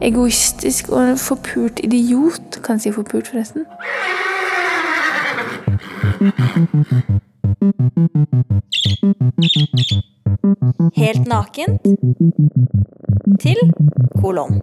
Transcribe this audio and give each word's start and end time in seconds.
egoistisk 0.00 0.88
og 0.88 1.10
en 1.10 1.18
forpult 1.18 1.80
idiot. 1.84 2.60
Kan 2.64 2.74
jeg 2.74 2.80
si 2.80 2.92
forpult, 2.92 3.28
forresten? 3.28 3.64
Helt 10.96 11.26
nakent 11.26 11.80
til 13.40 13.56
kolon. 14.20 14.62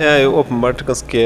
Jeg 0.00 0.08
er 0.08 0.22
jo 0.22 0.38
åpenbart 0.40 0.80
ganske 0.88 1.22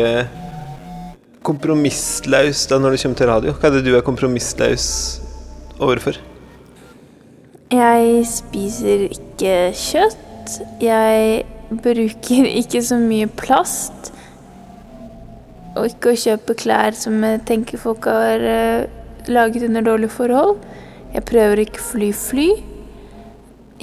kompromisslaus 1.46 2.64
da 2.66 2.80
når 2.82 2.96
det 2.96 3.02
kommer 3.04 3.20
til 3.20 3.28
radio. 3.30 3.52
Hva 3.54 3.68
er 3.68 3.76
det 3.76 3.82
du 3.86 3.92
er 3.94 4.02
kompromisslaus 4.02 4.86
overfor? 5.78 6.18
Jeg 7.70 8.24
spiser 8.26 9.06
ikke 9.14 9.54
kjøtt. 9.78 10.58
Jeg 10.82 11.44
bruker 11.70 12.50
ikke 12.50 12.82
så 12.82 12.98
mye 12.98 13.30
plast. 13.30 14.10
Og 15.78 15.92
ikke 15.92 16.16
å 16.16 16.18
kjøpe 16.26 16.58
klær 16.58 16.98
som 16.98 17.22
jeg 17.22 17.44
tenker 17.46 17.78
folk 17.78 18.10
har 18.10 18.42
eh, 18.42 18.90
laget 19.30 19.70
under 19.70 19.86
dårlige 19.86 20.18
forhold. 20.18 20.58
Jeg 21.14 21.28
prøver 21.30 21.62
ikke 21.62 21.78
å 21.78 21.88
fly 21.92 22.12
fly. 22.26 22.50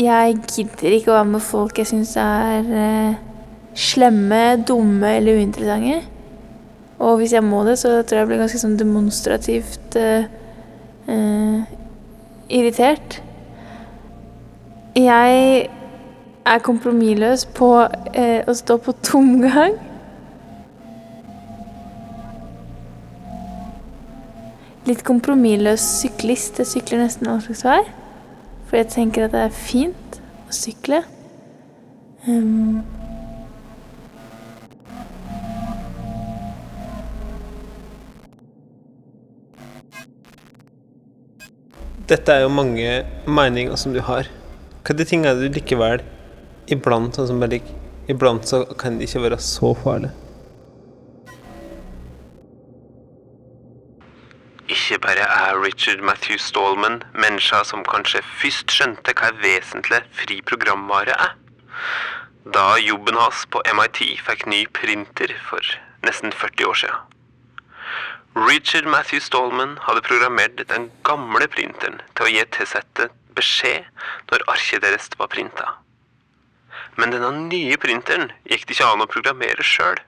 Jeg 0.04 0.40
gidder 0.52 1.00
ikke 1.00 1.16
å 1.16 1.22
være 1.22 1.34
med 1.38 1.52
folk 1.54 1.80
jeg 1.80 1.96
syns 1.96 2.18
er 2.20 2.76
eh, 2.76 3.28
slemme, 3.76 4.64
dumme 4.68 5.16
eller 5.18 5.40
uinteressante. 5.40 6.02
Og 7.02 7.18
hvis 7.18 7.34
jeg 7.34 7.44
må 7.44 7.64
det, 7.66 7.80
så 7.80 7.88
tror 7.88 8.18
jeg 8.18 8.22
jeg 8.22 8.30
blir 8.30 8.42
ganske 8.44 8.62
sånn 8.62 8.78
demonstrativt 8.78 9.96
eh, 9.98 10.28
eh, 11.10 11.78
irritert. 12.54 13.22
Jeg 14.98 15.70
er 16.46 16.66
kompromissløs 16.66 17.48
på 17.58 17.72
eh, 18.14 18.44
å 18.46 18.54
stå 18.54 18.78
på 18.86 18.94
tomgang. 19.06 19.80
Litt 24.86 25.02
kompromissløs 25.08 25.84
syklist. 26.04 26.62
Jeg 26.62 26.70
sykler 26.70 27.06
nesten 27.06 27.30
all 27.34 27.42
slags 27.42 27.66
vei. 27.66 27.82
For 28.70 28.78
jeg 28.78 28.94
tenker 28.94 29.26
at 29.26 29.34
det 29.34 29.46
er 29.48 29.58
fint 29.58 30.22
å 30.46 30.54
sykle. 30.54 31.02
Um, 32.28 32.84
Dette 42.12 42.34
er 42.36 42.42
jo 42.44 42.50
mange 42.52 43.06
meninger 43.24 43.78
som 43.80 43.94
du 43.96 44.02
har. 44.04 44.28
Hva 44.84 44.92
er 44.92 44.98
de 45.00 45.06
tingene 45.08 45.32
du 45.40 45.46
likevel 45.56 46.02
iblant 46.76 47.16
sånn 47.16 47.30
som 47.30 47.40
bare 47.40 47.62
Iblant 48.12 48.50
så 48.50 48.66
kan 48.82 48.98
det 49.00 49.08
ikke 49.08 49.22
være 49.24 49.38
så 49.40 49.70
farlig. 49.80 50.10
Ikke 54.68 54.98
bare 55.06 55.24
er 55.24 55.62
Richard 55.62 56.04
Matthew 56.04 56.42
Stallman 56.42 57.00
menneska 57.16 57.62
som 57.70 57.86
kanskje 57.88 58.24
først 58.42 58.76
skjønte 58.76 59.16
hva 59.16 59.32
vesentlig 59.40 60.02
fri 60.18 60.42
programvare 60.52 61.16
er. 61.16 61.38
Da 62.58 62.66
jobben 62.84 63.16
hans 63.22 63.46
på 63.56 63.64
MIT 63.72 64.04
fikk 64.28 64.50
ny 64.52 64.66
printer 64.82 65.32
for 65.48 65.64
nesten 66.04 66.36
40 66.36 66.74
år 66.74 66.84
siden. 66.84 67.21
Richard 68.34 68.86
Matthew 68.86 69.20
Stallman 69.20 69.76
hadde 69.84 70.02
programmert 70.08 70.62
den 70.70 70.86
gamle 71.04 71.50
printeren 71.52 71.98
til 72.16 72.24
å 72.24 72.30
gi 72.32 72.46
T-settet 72.56 73.12
beskjed 73.36 73.84
når 74.30 74.46
arket 74.54 74.86
deres 74.86 75.10
var 75.20 75.28
printa. 75.34 75.66
Men 76.96 77.12
denne 77.12 77.34
nye 77.50 77.76
printeren 77.76 78.32
gikk 78.48 78.64
det 78.70 78.78
ikke 78.78 78.88
an 78.88 79.04
å 79.04 79.10
programmere 79.12 79.68
sjøl, 79.68 80.00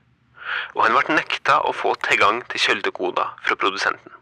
og 0.71 0.81
han 0.85 0.95
ble 0.95 1.17
nekta 1.17 1.59
å 1.67 1.75
få 1.75 1.97
tilgang 2.07 2.39
til 2.47 2.63
kjøldekoder 2.63 3.35
fra 3.43 3.59
produsenten. 3.59 4.15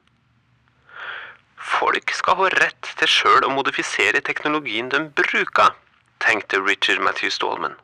Folk 1.62 2.10
skal 2.18 2.40
ha 2.42 2.52
rett 2.58 2.94
til 2.98 3.16
sjøl 3.20 3.46
å 3.46 3.54
modifisere 3.54 4.26
teknologien 4.26 4.90
de 4.90 5.04
bruker, 5.14 5.78
tenkte 6.26 6.58
Richard 6.66 7.06
Matthew 7.06 7.30
Stallman. 7.30 7.78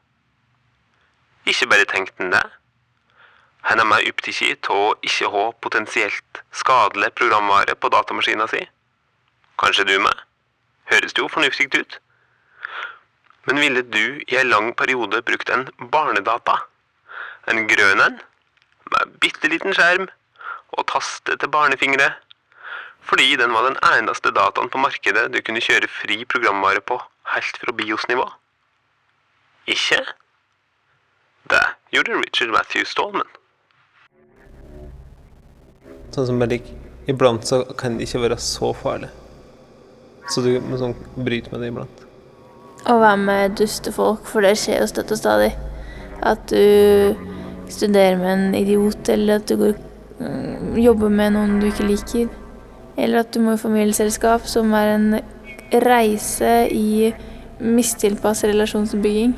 Ikke 1.45 1.69
bare 1.69 1.85
tenkte 1.85 2.25
han 2.25 2.33
det. 2.33 2.47
Han 3.67 3.81
er 3.83 3.87
mer 3.89 4.05
opptatt 4.07 4.69
av 4.71 5.03
ikke 5.03 5.27
ha 5.33 5.43
potensielt 5.65 6.41
skadelig 6.55 7.09
programvare 7.19 7.73
på 7.75 7.89
datamaskina 7.91 8.45
si. 8.47 8.61
Kanskje 9.59 9.83
du 9.89 9.97
med? 9.99 10.21
Høres 10.87 11.15
jo 11.17 11.27
fornuftig 11.27 11.67
ut? 11.75 11.97
Men 13.47 13.59
ville 13.59 13.81
du 13.83 14.21
i 14.23 14.37
en 14.39 14.47
lang 14.51 14.69
periode 14.79 15.19
brukt 15.27 15.51
en 15.51 15.65
barnedata? 15.91 16.55
En 17.51 17.67
grønn 17.67 18.03
en? 18.05 18.21
Med 18.93 19.17
bitte 19.23 19.51
liten 19.51 19.75
skjerm 19.75 20.07
og 20.77 20.87
taste 20.93 21.35
til 21.35 21.51
barnefingre? 21.51 22.13
Fordi 23.07 23.35
den 23.39 23.51
var 23.55 23.67
den 23.67 23.79
eneste 23.89 24.31
dataen 24.35 24.71
på 24.71 24.79
markedet 24.83 25.25
du 25.33 25.41
kunne 25.41 25.63
kjøre 25.63 25.91
fri 25.91 26.21
programvare 26.23 26.83
på 26.83 27.01
helt 27.33 27.59
fra 27.63 27.75
BIOS-nivå? 27.75 28.29
Ikke? 29.75 29.99
Det 31.51 31.65
gjorde 31.91 32.21
Richard 32.23 32.55
Matthew 32.55 32.87
Stallman. 32.87 33.27
Sånn 36.17 36.31
som 36.31 36.39
bare 36.41 36.57
Iblant 37.07 37.45
så 37.45 37.59
kan 37.77 37.99
det 37.99 38.07
ikke 38.07 38.23
være 38.23 38.35
så 38.41 38.71
farlig. 38.73 39.11
Så 40.33 40.41
du 40.41 40.55
må 40.65 40.79
sånn 40.81 40.95
bryte 41.13 41.51
med 41.53 41.61
det 41.61 41.69
iblant. 41.69 42.03
å 42.87 42.95
være 42.99 43.19
med 43.19 43.55
dustefolk, 43.59 44.25
for 44.25 44.41
det 44.41 44.55
skjer 44.57 44.81
jo 44.81 44.87
støtt 44.89 45.11
og 45.13 45.19
stadig. 45.19 45.51
At 46.25 46.49
du 46.49 47.15
studerer 47.69 48.17
med 48.17 48.31
en 48.31 48.55
idiot, 48.55 49.09
eller 49.13 49.41
at 49.41 49.47
du 49.47 49.57
går, 49.59 49.75
mm, 50.19 50.77
jobber 50.81 51.09
med 51.09 51.33
noen 51.35 51.59
du 51.61 51.67
ikke 51.67 51.87
liker. 51.87 52.29
Eller 52.97 53.19
at 53.19 53.31
du 53.31 53.39
må 53.39 53.53
i 53.53 53.61
familieselskap, 53.61 54.47
som 54.47 54.73
er 54.73 54.95
en 54.95 55.19
reise 55.85 56.67
i 56.71 57.13
mistilpasset 57.59 58.49
relasjonsbygging. 58.55 59.35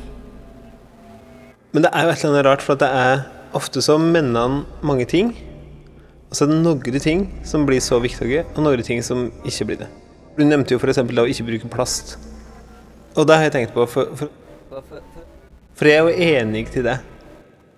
Men 1.72 1.82
det 1.82 1.92
er 1.92 2.06
jo 2.06 2.10
et 2.14 2.24
eller 2.24 2.32
annet 2.32 2.46
rart, 2.46 2.62
for 2.62 2.74
det 2.74 2.88
er 2.88 3.26
ofte 3.52 3.82
så 3.82 3.98
mener 3.98 4.40
han 4.40 4.60
mange 4.82 5.06
ting. 5.06 5.36
Og 6.30 6.36
så 6.38 6.46
er 6.46 6.52
det 6.52 6.60
noen 6.62 7.02
ting 7.02 7.24
som 7.42 7.64
blir 7.66 7.82
så 7.82 7.98
viktige, 7.98 8.44
og 8.54 8.62
noen 8.62 8.82
ting 8.86 9.02
som 9.02 9.28
ikke 9.42 9.66
blir 9.66 9.80
det. 9.82 9.88
Du 10.38 10.44
nevnte 10.46 10.76
jo 10.76 10.78
f.eks. 10.78 11.00
å 11.02 11.26
ikke 11.26 11.46
bruke 11.48 11.70
plast. 11.72 12.14
Og 13.18 13.26
det 13.26 13.36
har 13.36 13.48
jeg 13.48 13.54
tenkt 13.56 13.74
på, 13.74 13.86
for, 13.90 14.12
for, 14.14 14.30
for 15.74 15.90
jeg 15.90 15.98
er 15.98 16.06
jo 16.06 16.28
enig 16.38 16.68
til 16.70 16.86
det. 16.86 17.00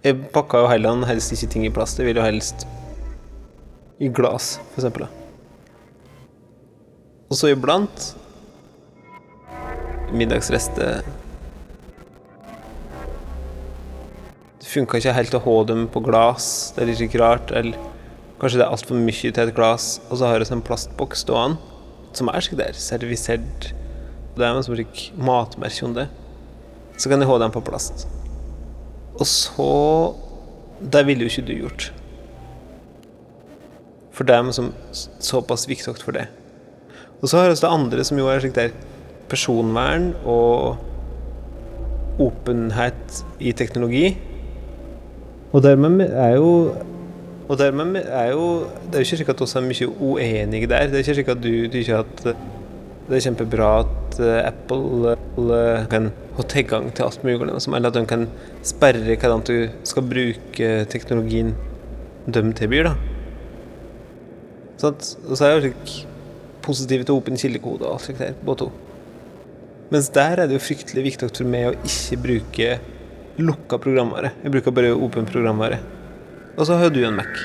Jeg 0.05 0.19
pakka 0.35 0.61
jo 0.61 0.69
heller 0.69 1.07
helst 1.09 1.33
ikke 1.33 1.49
ting 1.55 1.65
i 1.65 1.73
plast. 1.73 1.99
Jeg 1.99 2.11
vil 2.11 2.21
jo 2.21 2.27
helst 2.27 2.67
i 4.03 4.11
glass, 4.13 4.59
eksempel. 4.75 5.07
Og 7.31 7.39
så 7.39 7.55
iblant 7.55 8.11
Middagsrester 10.13 11.07
Det 14.61 14.69
funka 14.69 15.01
ikke 15.01 15.17
helt 15.17 15.39
å 15.39 15.41
ha 15.47 15.57
dem 15.71 15.87
på 15.89 16.03
glass. 16.05 16.75
Det 16.77 16.85
er 16.85 16.93
litt 16.93 17.17
rart. 17.23 17.55
Eller 17.57 17.92
kanskje 18.43 18.59
det 18.59 18.67
er 18.67 18.75
altfor 18.75 18.99
mye 18.99 19.31
til 19.31 19.43
et 19.45 19.55
glass. 19.55 20.01
Og 20.11 20.19
så 20.19 20.27
har 20.27 20.43
vi 20.43 20.49
en 20.51 20.65
plastboks 20.67 21.23
stående 21.23 21.71
som 22.13 22.29
er 22.29 22.45
slik 22.45 22.59
der, 22.59 22.77
servisert. 22.77 23.71
Det 24.37 24.45
er 24.45 24.59
som 24.61 24.77
slik 24.77 25.07
matmerke 25.17 25.87
om 25.87 25.95
det. 25.97 26.09
Så 26.99 27.09
kan 27.09 27.23
jeg 27.23 27.31
ha 27.31 27.39
den 27.41 27.55
på 27.55 27.63
plast. 27.65 28.07
Og 29.17 29.27
så 29.27 30.15
Det 30.83 31.07
ville 31.07 31.23
jo 31.23 31.31
ikke 31.31 31.47
du 31.47 31.53
gjort. 31.55 31.93
For 34.11 34.25
det 34.25 34.35
er 34.35 34.73
såpass 35.23 35.69
viktig 35.69 35.95
for 36.03 36.11
det. 36.11 36.27
Og 37.23 37.29
så 37.29 37.39
har 37.39 37.49
vi 37.49 37.55
det 37.55 37.71
andre 37.71 38.05
som 38.05 38.19
jo 38.19 38.27
er 38.27 38.41
slik 38.43 38.57
der 38.57 38.75
personvern 39.31 40.11
og 40.27 40.77
åpenhet 42.19 43.25
i 43.39 43.53
teknologi. 43.53 44.19
Og 45.53 45.63
dermed 45.63 46.01
er 46.11 46.35
jo 46.35 46.75
og 47.49 47.59
dermed 47.59 48.05
er 48.07 48.31
jo 48.33 48.67
Det 48.87 48.95
er 48.95 49.03
jo 49.03 49.07
ikke 49.07 49.19
slik 49.21 49.33
at 49.33 49.41
vi 49.43 49.49
er 49.59 49.69
mye 49.69 49.89
uenige 50.01 50.69
der. 50.71 50.87
Det 50.91 50.95
er 50.95 51.05
ikke 51.05 51.15
slik 51.19 51.33
at 51.33 51.43
du, 51.43 51.55
tykker 51.73 52.03
at 52.03 52.25
det 53.09 53.19
er 53.19 53.25
kjempebra 53.25 53.71
at 53.83 54.21
eh, 54.23 54.47
Apple 54.47 55.17
eh, 55.57 55.87
kan 55.91 56.13
ha 56.37 56.45
tilgang 56.49 56.93
til 56.95 57.05
alt 57.05 57.25
mulig, 57.25 57.41
eller 57.43 57.89
at 57.89 57.97
de 57.99 58.05
kan 58.07 58.29
sperre 58.63 59.17
hvordan 59.17 59.43
du 59.49 59.69
skal 59.85 60.07
bruke 60.07 60.71
teknologien 60.93 61.55
de 62.27 62.43
tilbyr. 62.57 62.93
da. 62.93 62.95
Sånn, 64.81 64.97
og 65.29 65.37
så 65.37 65.45
er 65.47 65.53
jeg 65.53 65.73
jo 65.73 65.99
positive 66.63 67.05
til 67.07 67.19
åpen 67.19 67.39
kildekode 67.39 67.87
og 67.87 67.97
alt 67.97 68.07
slikt 68.07 68.23
der, 68.23 68.39
både 68.47 68.65
to. 68.65 68.71
Mens 69.93 70.09
der 70.15 70.41
er 70.41 70.49
det 70.49 70.57
jo 70.57 70.65
fryktelig 70.65 71.05
viktig 71.11 71.29
for 71.35 71.51
meg 71.53 71.69
å 71.69 71.75
ikke 71.85 72.21
bruke 72.23 72.69
lukka 73.43 73.79
programvare. 73.83 74.33
Jeg 74.45 74.55
bruker 74.55 74.75
bare 74.75 74.95
åpen 74.95 75.29
programvare. 75.29 75.83
Og 76.57 76.67
så 76.69 76.77
har 76.77 76.93
du 76.93 77.01
en 77.07 77.17
Mac. 77.17 77.45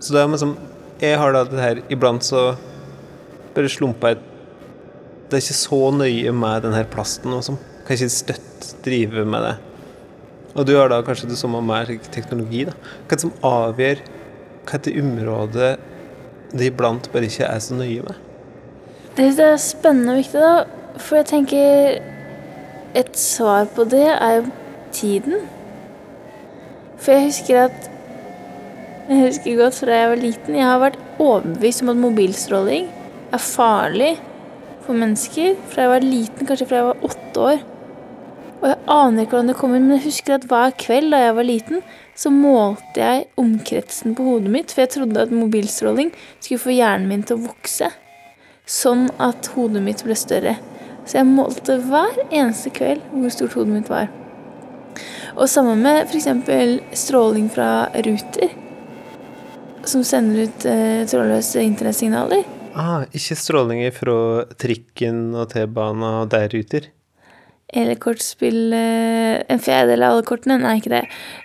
Så 0.00 0.14
det 0.14 0.22
er 0.22 0.28
liksom 0.32 0.56
Jeg 1.00 1.18
har 1.18 1.32
da 1.32 1.44
det 1.48 1.60
her 1.60 1.80
Iblant 1.92 2.24
så 2.24 2.54
bare 3.54 3.68
slumper 3.68 4.14
jeg 4.14 4.20
Det 5.28 5.38
er 5.38 5.42
ikke 5.42 5.56
så 5.58 5.80
nøye 5.94 6.32
med 6.32 6.62
den 6.64 6.74
her 6.74 6.86
plasten 6.90 7.34
og 7.34 7.44
sånn. 7.46 7.58
Kan 7.86 7.96
ikke 7.96 8.12
støtt 8.12 8.70
drive 8.84 9.24
med 9.24 9.44
det. 9.46 9.56
Og 10.58 10.66
du 10.66 10.74
har 10.74 10.90
da 10.90 10.98
kanskje 11.06 11.28
det 11.30 11.38
samme 11.38 11.60
med 11.62 11.92
teknologi, 12.10 12.64
da. 12.66 12.74
Hva 13.06 13.18
som 13.22 13.30
avgjør 13.46 14.00
hvilket 14.66 14.88
området 14.98 15.70
det 16.50 16.66
iblant 16.72 17.06
bare 17.12 17.30
ikke 17.30 17.46
er 17.46 17.62
så 17.62 17.78
nøye 17.78 18.02
med? 18.08 18.18
Det 19.14 19.28
synes 19.28 19.38
jeg 19.38 19.52
er 19.54 19.62
spennende 19.62 20.16
og 20.16 20.20
viktig, 20.24 20.42
da. 20.42 20.98
For 20.98 21.20
jeg 21.20 21.30
tenker 21.30 22.00
Et 22.98 23.14
svar 23.14 23.68
på 23.70 23.84
det 23.86 24.08
er 24.10 24.40
jo 24.40 24.46
tiden. 24.90 25.44
For 27.00 27.16
jeg 27.16 27.30
husker 27.30 27.64
at 27.68 27.88
Jeg 29.10 29.24
husker 29.26 29.56
godt 29.58 29.74
fra 29.74 29.94
jeg 29.96 30.08
var 30.12 30.20
liten. 30.20 30.54
Jeg 30.54 30.66
har 30.68 30.78
vært 30.78 30.98
overbevist 31.18 31.82
om 31.82 31.88
at 31.90 31.98
mobilstråling 31.98 32.84
er 33.34 33.42
farlig 33.42 34.12
for 34.84 34.94
mennesker 34.94 35.56
fra 35.70 35.82
jeg 35.82 35.90
var 35.90 36.04
liten, 36.04 36.46
kanskje 36.46 36.68
fra 36.70 36.78
jeg 36.78 36.86
var 36.86 37.02
åtte 37.08 37.46
år. 37.48 37.64
Og 38.60 38.68
jeg 38.68 38.78
aner 38.92 39.24
ikke 39.24 39.34
hvordan 39.34 39.50
det 39.50 39.56
kommer, 39.56 39.80
men 39.80 39.96
jeg 39.96 40.04
husker 40.04 40.36
at 40.36 40.46
hver 40.46 40.76
kveld 40.78 41.10
da 41.14 41.22
jeg 41.24 41.34
var 41.40 41.48
liten, 41.48 41.82
så 42.14 42.30
målte 42.30 43.00
jeg 43.00 43.26
omkretsen 43.40 44.14
på 44.14 44.28
hodet 44.28 44.52
mitt, 44.52 44.70
for 44.70 44.84
jeg 44.84 44.94
trodde 44.94 45.24
at 45.24 45.34
mobilstråling 45.34 46.12
skulle 46.38 46.62
få 46.62 46.76
hjernen 46.76 47.08
min 47.08 47.24
til 47.24 47.40
å 47.40 47.46
vokse 47.48 47.90
sånn 48.70 49.08
at 49.18 49.50
hodet 49.56 49.82
mitt 49.82 50.04
ble 50.06 50.14
større. 50.18 50.54
Så 51.02 51.18
jeg 51.18 51.30
målte 51.32 51.80
hver 51.88 52.20
eneste 52.28 52.70
kveld 52.76 53.02
hvor 53.10 53.32
stort 53.34 53.56
hodet 53.58 53.78
mitt 53.80 53.90
var. 53.90 54.10
Og 55.40 55.48
sammen 55.48 55.80
med 55.80 56.02
f.eks. 56.04 56.26
stråling 57.00 57.46
fra 57.48 57.88
Ruter, 58.04 58.50
som 59.88 60.02
sender 60.04 60.44
ut 60.44 60.66
eh, 60.68 61.06
trådløse 61.08 61.62
internettsignaler. 61.64 62.44
Ah, 62.76 63.06
ikke 63.16 63.38
strålinger 63.40 63.94
fra 63.96 64.16
trikken 64.60 65.30
og 65.32 65.48
T-banen 65.54 66.04
og 66.04 66.28
der 66.34 66.44
Ruter? 66.52 66.90
Eller 67.70 67.96
kortspill 68.02 68.74
eh, 68.74 69.40
En 69.48 69.62
fjerdedel 69.62 70.04
av 70.04 70.16
alle 70.18 70.26
kortene? 70.28 70.58
Nei, 70.60 70.76
ikke 70.82 70.92
det. 70.92 71.02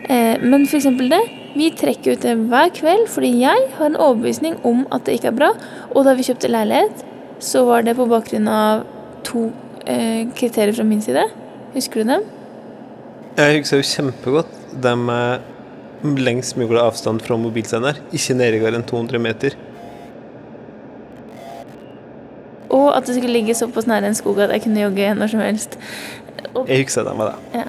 Eh, 0.09 0.43
men 0.43 0.67
eksempel 0.67 1.07
det. 1.13 1.23
Vi 1.55 1.71
trekker 1.79 2.17
ut 2.17 2.27
det 2.27 2.35
hver 2.51 2.75
kveld 2.75 3.07
fordi 3.13 3.31
jeg 3.45 3.67
har 3.77 3.87
en 3.87 3.99
overbevisning 4.09 4.59
om 4.67 4.83
at 4.91 5.07
det 5.07 5.21
ikke 5.21 5.31
er 5.31 5.39
bra. 5.39 5.53
Og 5.93 6.03
da 6.03 6.17
vi 6.17 6.27
kjøpte 6.27 6.51
leilighet, 6.51 7.05
så 7.39 7.63
var 7.69 7.87
det 7.87 7.95
på 7.95 8.11
bakgrunn 8.11 8.51
av 8.51 8.83
to 9.23 9.47
eh, 9.87 10.25
kriterier 10.35 10.75
fra 10.75 10.87
min 10.87 11.05
side. 11.05 11.29
Husker 11.77 12.03
du 12.03 12.11
dem? 12.17 12.33
Jeg 13.35 13.59
husker 13.59 13.81
jo 13.81 13.87
kjempegodt 13.89 14.51
det 14.83 14.93
med 14.95 15.41
lengst 16.23 16.55
mulig 16.55 16.79
avstand 16.79 17.19
fra 17.25 17.35
mobilsender. 17.39 17.97
Ikke 18.15 18.35
nærmere 18.37 18.77
enn 18.79 18.85
200 18.87 19.19
meter. 19.19 19.57
Og 22.71 22.93
at 22.95 23.07
det 23.07 23.17
skulle 23.17 23.35
ligge 23.35 23.55
såpass 23.57 23.87
nær 23.89 24.07
en 24.07 24.15
skog 24.15 24.39
at 24.43 24.53
jeg 24.55 24.63
kunne 24.65 24.85
jogge 24.85 25.11
når 25.19 25.33
som 25.33 25.43
helst. 25.43 25.77
Og, 26.53 26.69
Jeg 26.69 26.85
husker 26.85 27.03
det 27.03 27.17
med 27.17 27.25
det. 27.25 27.59
ja. 27.59 27.63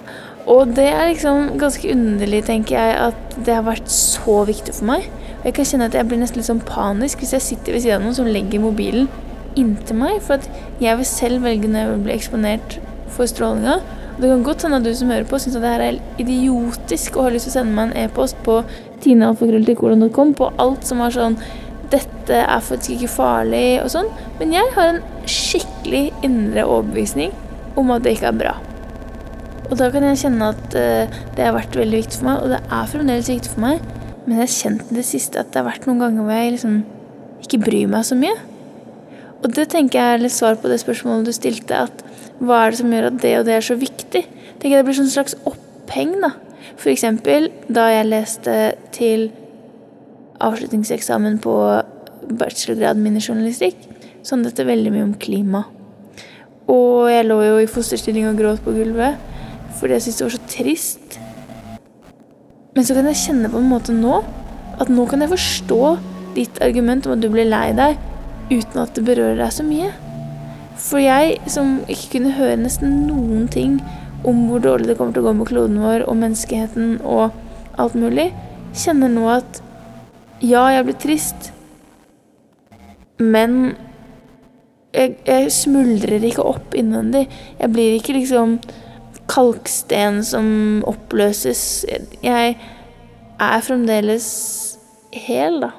og 0.46 0.76
det 0.76 0.86
er 0.86 1.08
liksom 1.08 1.58
ganske 1.58 1.90
underlig, 1.92 2.44
tenker 2.46 2.78
jeg, 2.78 2.96
at 3.10 3.36
det 3.46 3.54
har 3.54 3.62
vært 3.66 3.90
så 3.90 4.44
viktig 4.46 4.74
for 4.74 4.86
meg. 4.92 5.10
Og 5.40 5.44
jeg 5.50 5.54
kan 5.54 5.64
kjenne 5.64 5.90
at 5.90 5.94
jeg 5.94 6.06
blir 6.08 6.22
nesten 6.22 6.38
litt 6.38 6.46
sånn 6.50 6.62
panisk 6.62 7.18
hvis 7.18 7.34
jeg 7.34 7.42
sitter 7.42 7.74
ved 7.74 7.82
siden 7.82 7.98
av 7.98 8.06
noen 8.06 8.14
som 8.14 8.30
legger 8.30 8.62
mobilen 8.62 9.08
inntil 9.58 9.98
meg. 9.98 10.22
For 10.22 10.38
at 10.38 10.46
jeg 10.80 10.96
vil 11.02 11.10
selv 11.10 11.42
velge 11.42 11.68
når 11.70 11.80
jeg 11.80 11.90
vil 11.90 12.04
bli 12.06 12.14
eksponert 12.14 12.78
for 13.08 13.26
strålinga. 13.26 13.80
Det 14.16 14.30
kan 14.30 14.44
godt 14.46 14.64
hende 14.64 14.78
at 14.80 14.86
du 14.86 14.94
som 14.96 15.10
hører 15.12 15.28
på, 15.28 15.38
syns 15.40 15.58
det 15.60 15.68
her 15.68 15.82
er 15.84 16.00
idiotisk 16.22 17.18
og 17.18 17.26
har 17.26 17.34
lyst 17.34 17.50
til 17.50 17.52
å 17.52 17.56
sende 17.58 17.76
meg 17.76 17.90
en 17.90 18.06
e-post 18.06 18.38
på 18.46 18.62
tinealfakrølltilkolon.com 19.04 20.32
på 20.38 20.50
alt 20.62 20.88
som 20.88 21.02
var 21.04 21.12
sånn 21.12 21.36
dette 21.92 22.38
er 22.42 22.62
faktisk 22.64 22.96
ikke 22.96 23.12
farlig 23.12 23.66
og 23.82 23.90
sånn. 23.92 24.08
Men 24.40 24.54
jeg 24.56 24.72
har 24.74 24.94
en 24.94 25.02
skikkelig 25.30 26.08
indre 26.26 26.64
overbevisning 26.66 27.34
om 27.78 27.92
at 27.94 28.06
det 28.06 28.16
ikke 28.16 28.32
er 28.32 28.40
bra. 28.40 28.56
Og 29.66 29.76
da 29.78 29.90
kan 29.92 30.04
jeg 30.06 30.20
kjenne 30.22 30.50
at 30.54 30.76
eh, 30.78 31.14
det 31.36 31.46
har 31.46 31.54
vært 31.56 31.76
veldig 31.78 32.02
viktig 32.02 32.20
for 32.20 32.30
meg, 32.30 32.42
og 32.42 32.52
det 32.54 32.60
er 32.64 32.90
fremdeles 32.90 33.30
viktig 33.30 33.52
for 33.52 33.66
meg. 33.66 33.80
Men 34.24 34.36
jeg 34.36 34.42
har 34.42 34.52
kjent 34.56 34.92
det 34.94 35.06
siste 35.06 35.42
at 35.42 35.52
det 35.52 35.62
har 35.62 35.68
vært 35.68 35.88
noen 35.88 36.02
ganger 36.02 36.26
hvor 36.26 36.38
jeg 36.38 36.54
liksom 36.56 36.76
ikke 37.46 37.62
bryr 37.66 37.90
meg 37.90 38.06
så 38.06 38.18
mye. 38.18 38.36
Og 39.46 39.52
det 39.54 39.68
tenker 39.70 40.00
jeg 40.00 40.16
er 40.16 40.22
litt 40.24 40.34
svar 40.34 40.56
på 40.58 40.66
det 40.66 40.80
spørsmålet 40.82 41.28
du 41.28 41.34
stilte, 41.36 41.84
at 41.86 42.00
hva 42.42 42.64
er 42.64 42.72
det 42.72 42.80
som 42.80 42.90
gjør 42.90 43.04
at 43.12 43.18
det 43.22 43.34
og 43.38 43.44
det 43.46 43.52
er 43.54 43.62
så 43.62 43.76
viktig? 43.78 44.22
Tenker 44.58 44.72
jeg 44.72 44.80
Det 44.80 44.86
blir 44.88 44.96
sånn 44.98 45.12
slags 45.12 45.36
oppheng, 45.46 46.16
da. 46.18 46.32
For 46.74 46.90
eksempel 46.90 47.46
da 47.70 47.84
jeg 47.92 48.08
leste 48.10 48.56
til 48.96 49.28
avslutningseksamen 50.42 51.38
på 51.44 51.54
bachelorgraden 52.26 53.04
min 53.04 53.20
i 53.20 53.22
journalistikk, 53.22 53.78
så 54.26 54.34
handlet 54.34 54.58
det 54.58 54.66
veldig 54.66 54.92
mye 54.96 55.06
om 55.06 55.14
klima. 55.22 55.62
Og 56.66 57.06
jeg 57.12 57.28
lå 57.28 57.38
jo 57.46 57.62
i 57.62 57.70
fosterstilling 57.70 58.26
og 58.26 58.42
gråt 58.42 58.64
på 58.66 58.74
gulvet 58.74 59.22
fordi 59.76 59.92
jeg 59.92 60.06
syntes 60.06 60.18
det 60.18 60.26
var 60.26 60.34
så 60.34 60.44
trist. 60.50 61.16
Men 62.74 62.84
så 62.88 62.96
kan 62.96 63.06
jeg 63.06 63.22
kjenne 63.22 63.52
på 63.52 63.62
en 63.62 63.70
måte 63.70 63.94
nå 63.94 64.18
at 64.82 64.90
nå 64.90 65.06
kan 65.06 65.22
jeg 65.22 65.30
forstå 65.36 65.80
ditt 66.34 66.58
argument 66.64 67.06
om 67.06 67.14
at 67.14 67.22
du 67.22 67.30
blir 67.30 67.46
lei 67.46 67.70
deg 67.76 68.00
uten 68.50 68.82
at 68.82 68.94
det 68.96 69.04
berører 69.06 69.38
deg 69.40 69.54
så 69.54 69.66
mye. 69.66 69.90
For 70.76 71.00
jeg 71.02 71.38
som 71.50 71.78
ikke 71.90 72.16
kunne 72.16 72.34
høre 72.36 72.58
nesten 72.60 73.06
noen 73.08 73.46
ting 73.52 73.78
om 74.26 74.46
hvor 74.48 74.62
dårlig 74.64 74.90
det 74.90 74.98
kommer 74.98 75.14
til 75.16 75.24
å 75.24 75.28
gå 75.28 75.34
med 75.38 75.48
kloden 75.48 75.80
vår 75.82 76.04
og 76.06 76.18
menneskeheten 76.20 76.98
og 77.06 77.34
alt 77.80 77.96
mulig, 77.98 78.30
kjenner 78.76 79.12
nå 79.12 79.26
at 79.30 79.60
ja, 80.44 80.66
jeg 80.74 80.84
blir 80.84 80.98
trist, 81.00 81.50
men 83.22 83.76
jeg, 84.96 85.16
jeg 85.24 85.52
smuldrer 85.52 86.24
ikke 86.28 86.44
opp 86.44 86.76
innvendig. 86.76 87.26
Jeg 87.60 87.72
blir 87.72 87.96
ikke 87.96 88.16
liksom 88.18 88.58
kalksten 89.32 90.22
som 90.24 90.48
oppløses. 90.88 91.86
Jeg 92.24 92.56
er 93.40 93.64
fremdeles 93.64 94.28
hel, 95.12 95.60
da. 95.64 95.72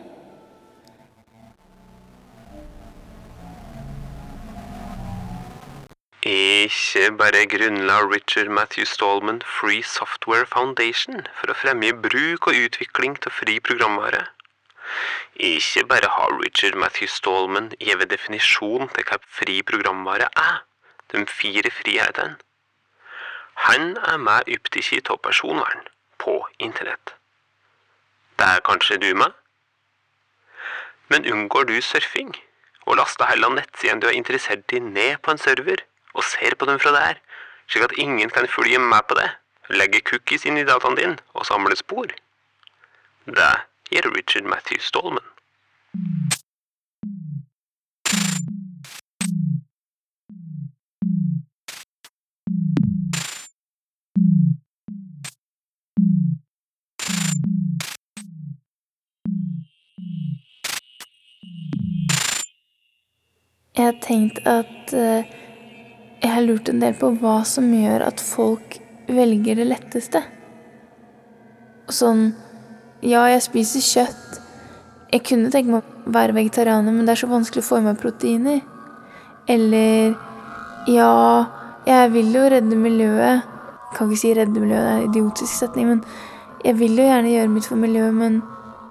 Ikke 6.98 7.18
bare 7.18 7.46
grunnla 7.46 7.96
Richard 8.10 8.48
Matthew 8.48 8.86
Stallman 8.86 9.44
Free 9.46 9.84
Software 9.84 10.48
Foundation 10.50 11.28
for 11.38 11.52
å 11.54 11.56
fremme 11.60 11.92
bruk 11.94 12.48
og 12.50 12.58
utvikling 12.58 13.18
av 13.22 13.34
fri 13.38 13.60
programvare. 13.62 14.24
Ikke 15.50 15.84
bare 15.92 16.10
har 16.10 16.34
Richard 16.40 16.74
Matthew 16.74 17.12
Stallman 17.16 17.68
gitt 17.78 18.02
definisjon 18.10 18.90
til 18.96 19.06
hva 19.12 19.20
fri 19.40 19.60
programvare 19.72 20.32
er, 20.42 20.64
de 21.14 21.22
fire 21.30 21.70
frihetene. 21.80 22.40
Han 23.68 23.94
er 24.14 24.18
med 24.18 24.50
opptatt 24.56 25.12
av 25.14 25.20
personvern 25.28 25.84
på 26.24 26.34
internett. 26.58 27.14
Det 28.42 28.48
er 28.56 28.64
kanskje 28.72 28.98
du 29.04 29.12
med? 29.14 29.38
Men 31.14 31.30
unngår 31.30 31.70
du 31.70 31.78
surfing? 31.78 32.34
Og 32.88 32.98
laster 32.98 33.30
heller 33.30 33.54
nettsidene 33.54 34.02
du 34.02 34.10
er 34.10 34.18
interessert 34.18 34.74
i 34.74 34.82
ned 34.82 35.22
på 35.22 35.36
en 35.36 35.44
server, 35.46 35.86
og 36.18 36.26
ser 36.26 36.56
på 36.58 36.66
dem 36.66 36.80
fra 36.82 36.94
der, 36.96 37.22
slik 37.70 37.86
at 37.86 37.98
ingen 37.98 38.30
kan 38.34 38.50
følge 38.50 38.80
med 38.82 39.06
på 39.08 39.18
det, 39.20 39.30
legge 39.70 40.02
cookies 40.10 40.48
inn 40.50 40.58
i 40.58 40.66
dataen 40.66 40.98
din 40.98 41.18
og 41.38 41.46
samle 41.46 41.78
spor? 41.78 42.10
Det 43.28 43.54
gjør 43.92 44.14
Richard 44.16 44.50
Matthew 44.50 44.82
Stallman. 44.82 45.28
Jeg 63.78 63.86
har 63.86 63.98
tenkt 64.02 64.40
at 64.50 64.94
eh, 64.94 65.26
jeg 66.22 66.34
har 66.34 66.42
lurt 66.46 66.70
en 66.72 66.82
del 66.82 66.96
på 66.98 67.12
hva 67.22 67.40
som 67.46 67.68
gjør 67.74 68.08
at 68.08 68.22
folk 68.24 68.80
velger 69.08 69.60
det 69.60 69.70
letteste. 69.70 70.24
Sånn 71.94 72.32
Ja, 73.06 73.28
jeg 73.30 73.44
spiser 73.46 73.84
kjøtt. 73.86 74.40
Jeg 75.14 75.22
kunne 75.30 75.52
tenke 75.54 75.70
meg 75.70 75.84
å 75.86 76.14
være 76.16 76.34
vegetarianer, 76.34 76.92
men 76.92 77.06
det 77.06 77.14
er 77.14 77.22
så 77.22 77.30
vanskelig 77.30 77.62
å 77.62 77.68
få 77.68 77.78
i 77.78 77.86
meg 77.86 78.00
proteiner. 78.02 78.64
Eller 79.48 80.16
Ja, 80.90 81.12
jeg 81.86 82.12
vil 82.16 82.34
jo 82.34 82.48
redde 82.50 82.80
miljøet. 82.80 83.46
Kan 83.94 84.10
ikke 84.10 84.20
si 84.20 84.34
redde 84.34 84.60
miljøet, 84.60 84.84
det 84.84 84.90
er 84.90 85.04
en 85.04 85.12
idiotisk 85.12 85.54
setning, 85.54 85.88
men 85.88 86.02
jeg 86.66 86.76
vil 86.80 86.98
jo 86.98 87.06
gjerne 87.06 87.32
gjøre 87.32 87.54
mitt 87.54 87.70
for 87.70 87.80
miljøet, 87.80 88.14
men 88.14 88.42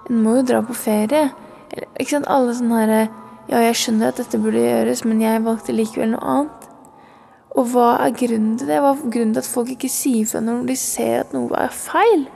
en 0.09 0.23
må 0.23 0.37
jo 0.39 0.47
dra 0.47 0.63
på 0.65 0.73
ferie. 0.73 1.27
Eller, 1.73 1.89
ikke 1.99 2.15
sant? 2.15 2.31
Alle 2.31 2.55
sånne 2.55 2.81
herre 2.81 3.01
Ja, 3.47 3.61
jeg 3.63 3.77
skjønner 3.79 4.09
at 4.11 4.17
dette 4.19 4.39
burde 4.43 4.59
gjøres, 4.59 5.05
men 5.07 5.21
jeg 5.23 5.43
valgte 5.45 5.75
likevel 5.75 6.09
noe 6.15 6.31
annet. 6.33 6.65
Og 7.57 7.65
hva 7.73 7.87
er 8.05 8.13
grunnen 8.13 8.57
til 8.59 8.69
det? 8.69 8.77
Hva 8.83 8.91
er 8.93 8.99
grunnen 9.09 9.33
til 9.33 9.41
at 9.41 9.49
folk 9.49 9.71
ikke 9.73 9.89
sier 9.89 10.27
fra 10.29 10.43
når 10.45 10.67
de 10.69 10.75
ser 10.77 11.23
at 11.23 11.33
noe 11.33 11.49
er 11.57 11.73
feil? 11.73 12.27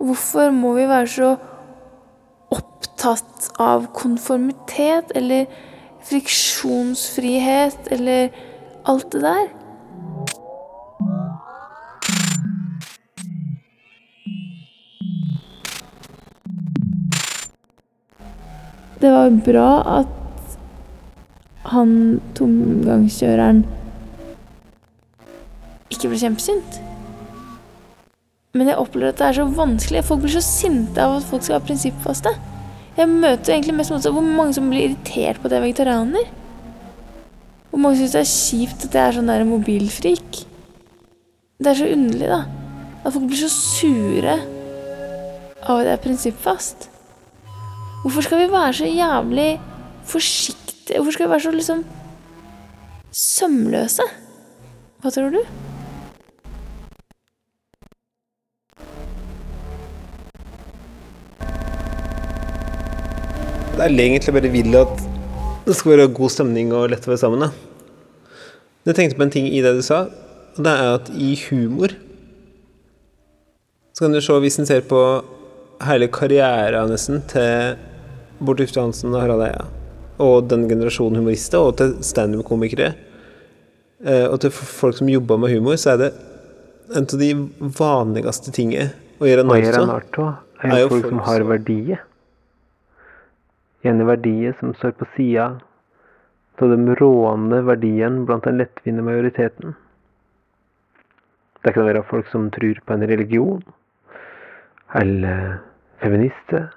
Hvorfor 0.00 0.48
må 0.54 0.72
vi 0.78 0.86
være 0.88 1.10
så 1.12 1.34
opptatt 2.54 3.50
av 3.60 3.90
konformitet 3.96 5.12
eller 5.18 5.44
friksjonsfrihet 6.08 7.92
eller 7.92 8.32
alt 8.88 9.12
det 9.12 9.22
der? 9.24 9.52
Det 19.04 19.12
var 19.12 19.40
bra 19.44 19.70
at 20.00 20.20
han 21.74 21.96
tomgangskjøreren 22.36 23.64
ikke 25.98 26.10
blir 26.12 26.22
kjempesint. 26.22 26.80
Men 28.54 28.70
jeg 28.70 28.78
opplever 28.78 29.10
at 29.10 29.18
det 29.18 29.26
er 29.26 29.38
så 29.40 29.46
vanskelig. 29.50 30.04
Folk 30.06 30.22
blir 30.22 30.34
så 30.36 30.44
sinte 30.44 31.02
av 31.02 31.16
at 31.16 31.26
folk 31.26 31.42
skal 31.42 31.56
være 31.56 31.68
prinsippfaste. 31.72 32.30
Jeg 32.94 33.10
møter 33.10 33.56
egentlig 33.56 33.74
mest 33.80 33.90
motsatt 33.90 34.14
hvor 34.14 34.22
mange 34.22 34.54
som 34.54 34.68
blir 34.70 34.84
irritert 34.86 35.40
på 35.40 35.48
at 35.48 35.56
jeg 35.56 35.58
er 35.58 35.66
vegetarianer. 35.66 36.28
Hvor 37.72 37.82
mange 37.82 37.98
syns 37.98 38.14
det 38.14 38.20
er 38.22 38.30
kjipt 38.30 38.86
at 38.86 38.94
jeg 38.94 39.02
er 39.02 39.16
sånn 39.16 39.32
der 39.32 39.46
mobilfrik. 39.48 40.44
Det 41.58 41.72
er 41.72 41.80
så 41.80 41.90
underlig, 41.90 42.30
da. 42.30 42.44
At 43.02 43.16
folk 43.16 43.26
blir 43.26 43.42
så 43.42 43.50
sure 43.50 44.38
av 45.64 45.80
at 45.80 45.88
jeg 45.88 45.96
er 45.96 46.04
prinsippfast. 46.06 46.88
Hvorfor 48.04 48.28
skal 48.28 48.44
vi 48.44 48.50
være 48.52 48.72
så 48.78 48.86
jævlig 48.86 49.50
forsiktige? 50.06 51.00
Hvorfor 51.00 51.16
skal 51.16 51.26
vi 51.26 51.34
være 51.34 51.46
så 51.48 51.54
liksom 51.58 51.84
sømløse? 53.10 54.06
Hva 55.02 55.10
tror 55.10 55.34
du? 55.34 55.42
Er 63.84 63.92
egentlig 63.92 64.32
bare 64.32 64.48
vil 64.48 64.76
at 64.80 65.00
det 65.66 65.74
skal 65.76 65.90
være 65.92 66.12
god 66.16 66.30
stemning 66.32 66.70
og 66.72 66.86
lett 66.88 67.04
å 67.04 67.10
være 67.10 67.20
sammen. 67.20 67.42
da. 67.44 67.50
Jeg 68.88 68.96
tenkte 68.96 69.18
på 69.18 69.24
en 69.26 69.32
ting 69.34 69.48
i 69.52 69.60
det 69.60 69.74
du 69.76 69.82
sa, 69.84 70.06
og 70.56 70.60
det 70.64 70.72
er 70.72 70.94
at 70.94 71.10
i 71.12 71.34
humor 71.50 71.92
så 73.92 74.06
kan 74.06 74.16
du 74.16 74.20
se, 74.24 74.38
hvis 74.40 74.56
en 74.58 74.66
ser 74.66 74.80
på 74.88 75.00
hele 75.84 76.08
karrieren 76.08 76.88
nesten 76.90 77.20
til 77.28 77.76
Bård 78.40 78.62
Tufte 78.62 78.80
Hansen 78.80 79.12
og 79.12 79.20
Harald 79.20 79.44
Eia, 79.50 79.68
og 80.16 80.48
den 80.48 80.64
generasjonen 80.70 81.20
humorister, 81.20 81.60
og 81.60 81.76
til 81.76 81.92
standup-komikere, 82.00 82.88
eh, 84.00 84.24
og 84.30 84.40
til 84.40 84.50
folk 84.50 84.96
som 84.96 85.12
jobber 85.12 85.36
med 85.44 85.52
humor, 85.52 85.76
så 85.76 85.92
er 85.92 86.00
det 86.06 86.10
en 86.96 87.04
av 87.04 87.20
de 87.20 87.30
vanligste 87.84 88.50
tingene 88.50 88.94
å 89.20 89.28
gjøre 89.28 89.44
narr 89.44 89.70
en 89.76 89.94
av. 89.94 90.34
er 90.72 90.84
jo 90.86 90.90
folk 90.96 91.12
som 91.12 91.22
har 91.28 91.46
verdier. 91.52 92.02
Gjerne 93.84 94.06
verdier 94.08 94.54
som 94.60 94.72
står 94.74 94.94
på 94.96 95.06
sida 95.16 95.48
av 96.62 96.70
den 96.70 96.88
rående 96.96 97.58
verdien 97.66 98.22
blant 98.24 98.46
den 98.48 98.56
lettvinne 98.56 99.04
majoriteten. 99.04 99.74
Det 101.64 101.74
kan 101.74 101.84
være 101.84 102.04
folk 102.08 102.28
som 102.32 102.50
tror 102.54 102.80
på 102.86 102.94
en 102.94 103.06
religion, 103.08 103.62
eller 104.94 105.58
feminister, 106.00 106.70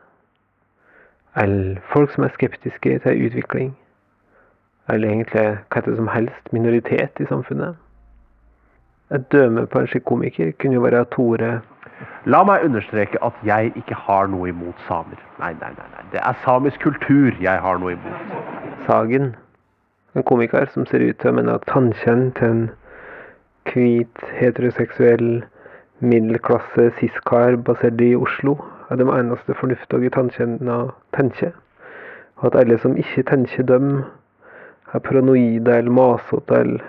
eller 1.35 1.79
folk 1.93 2.11
som 2.11 2.25
er 2.27 2.35
skeptiske 2.35 2.99
til 3.03 3.25
utvikling, 3.29 3.73
eller 4.89 5.11
egentlig 5.11 5.47
hva 5.71 5.83
som 5.87 6.11
helst 6.11 6.51
minoritet 6.55 7.23
i 7.23 7.29
samfunnet. 7.29 7.75
Et 9.11 9.31
døme 9.31 9.65
på 9.71 9.79
en 9.79 9.87
slik 9.87 10.03
komiker 10.03 10.51
kunne 10.59 10.75
jo 10.75 10.83
være 10.83 11.05
Tore 11.15 11.61
La 12.27 12.41
meg 12.43 12.65
understreke 12.67 13.19
at 13.23 13.35
jeg 13.47 13.71
ikke 13.79 13.95
har 13.95 14.27
noe 14.27 14.49
imot 14.51 14.81
samer. 14.87 15.19
Nei, 15.39 15.53
nei, 15.61 15.69
nei. 15.77 15.85
nei. 15.93 16.03
Det 16.11 16.19
er 16.19 16.39
samisk 16.43 16.81
kultur 16.83 17.37
jeg 17.41 17.61
har 17.63 17.79
noe 17.79 17.95
imot. 17.95 18.33
Sagen. 18.85 19.35
En 20.15 20.25
komiker 20.27 20.67
som 20.73 20.85
ser 20.85 21.05
ut 21.07 21.17
til 21.21 21.31
å 21.31 21.37
mene 21.37 21.55
at 21.55 21.65
tannkjønn 21.71 22.31
til 22.37 22.49
en 22.51 22.65
hvit, 23.71 24.23
heteroseksuell, 24.39 25.45
middelklasse 25.99 26.89
cis-kar 26.99 27.57
basert 27.69 28.01
i 28.03 28.11
Oslo 28.15 28.57
er 28.91 28.99
de 28.99 29.07
eneste 29.13 29.55
fornuftige 29.57 30.11
tannkjønna 30.17 30.77
tenker. 31.15 31.55
Og 32.37 32.51
at 32.51 32.59
alle 32.61 32.77
som 32.83 32.97
ikke 32.99 33.23
tenker 33.31 33.65
dem, 33.71 34.03
er 34.93 35.03
paranoide 35.03 35.79
eller 35.79 35.91
masete 35.91 36.59
eller 36.59 36.83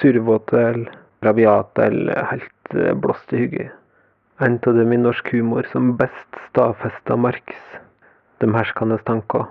survete 0.00 0.58
eller 0.58 1.01
rabiate 1.22 1.86
eller 1.86 2.26
helt 2.30 2.74
eh, 2.74 2.92
blåst 2.94 3.32
i 3.32 3.44
hugget. 3.44 3.72
En 4.42 4.58
av 4.66 4.74
dem 4.74 4.92
i 4.92 4.98
norsk 4.98 5.28
humor 5.32 5.66
som 5.72 5.96
best 5.96 6.38
stadfesta 6.48 7.16
Marx. 7.16 7.58
De 8.42 8.48
herskende 8.50 8.98
tanker 9.06 9.46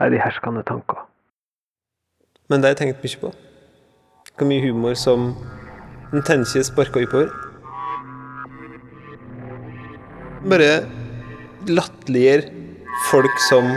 er 0.00 0.12
de 0.12 0.20
herskende 0.22 0.62
tanker. 0.64 1.04
Men 2.48 2.60
det 2.62 2.70
har 2.70 2.76
jeg 2.76 2.80
tenkt 2.82 3.04
mye 3.04 3.20
på. 3.20 3.32
Hvor 4.38 4.48
mye 4.48 4.64
humor 4.64 4.96
som 4.96 5.34
en 6.12 6.24
tenker 6.24 6.64
sparker 6.64 7.06
oppover. 7.06 7.30
Bare 10.48 10.70
latterliggjør 11.68 12.48
folk 13.10 13.44
som 13.48 13.68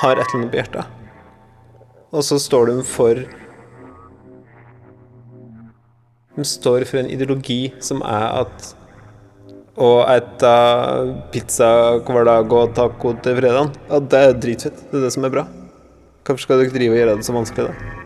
har 0.00 0.16
et 0.16 0.24
eller 0.24 0.38
annet 0.38 0.50
på 0.52 0.60
hjertet. 0.60 0.96
Og 2.10 2.24
så 2.26 2.40
står 2.42 2.72
de 2.72 2.80
for 2.84 3.20
De 6.36 6.44
står 6.46 6.84
for 6.86 7.00
en 7.00 7.10
ideologi 7.10 7.72
som 7.82 8.04
er 8.06 8.26
at 8.42 8.74
å 9.80 9.90
ete 10.12 10.52
pizza 11.32 11.70
hver 12.06 12.26
dag 12.28 12.52
og 12.52 12.74
taco 12.76 13.14
til 13.24 13.38
fredag, 13.38 13.72
at 13.90 14.10
det 14.12 14.20
er 14.26 14.36
dritfett. 14.44 14.84
Det 14.90 15.00
er 15.00 15.06
det 15.06 15.14
som 15.14 15.26
er 15.26 15.34
bra. 15.34 15.46
Hvorfor 16.26 16.44
skal 16.44 16.60
dere 16.60 16.74
drive 16.74 16.94
og 16.94 17.00
gjøre 17.00 17.16
det 17.18 17.26
så 17.26 17.34
vanskelig, 17.34 17.70
da? 17.70 17.96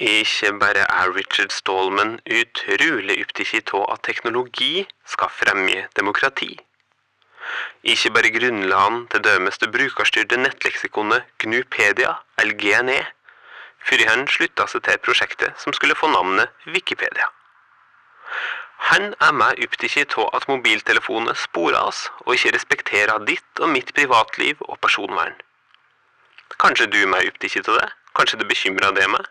Ikke 0.00 0.54
bare 0.56 0.86
er 0.88 1.12
Richard 1.12 1.52
Stallman 1.52 2.18
utrolig 2.24 3.18
opptatt 3.20 3.72
av 3.76 3.86
at 3.94 4.04
teknologi 4.08 4.86
skal 5.04 5.32
fremme 5.32 5.86
demokrati. 5.98 6.54
Ikke 7.84 8.12
bare 8.14 8.32
grunnla 8.32 8.80
han 8.80 9.02
til 9.12 9.24
dømes 9.24 9.60
det 9.60 9.70
brukerstyrte 9.74 10.38
nettleksikonet 10.40 11.28
Gnupedia, 11.40 12.14
eller 12.40 12.56
GNE, 12.60 13.00
før 13.86 14.06
han 14.08 14.26
slutta 14.28 14.66
seg 14.70 14.84
til 14.86 15.02
prosjektet 15.04 15.60
som 15.62 15.74
skulle 15.76 15.96
få 15.98 16.10
navnet 16.12 16.50
Wikipedia. 16.66 17.28
Han 18.90 19.12
er 19.20 19.34
meg 19.36 19.60
opptatt 19.64 20.16
av 20.18 20.30
at 20.38 20.46
mobiltelefonene 20.48 21.34
sporer 21.36 21.78
oss, 21.80 22.06
og 22.24 22.34
ikke 22.34 22.54
respekterer 22.56 23.26
ditt 23.28 23.60
og 23.60 23.72
mitt 23.74 23.92
privatliv 23.94 24.62
og 24.66 24.78
personvern. 24.80 25.36
Kanskje 26.60 26.88
du 26.90 26.98
er 27.02 27.10
meg 27.10 27.28
opptatt 27.28 27.68
av 27.68 27.80
det? 27.80 27.90
Kanskje 28.16 28.40
det 28.40 28.48
bekymrer 28.50 28.96
det 28.96 29.06
meg? 29.12 29.28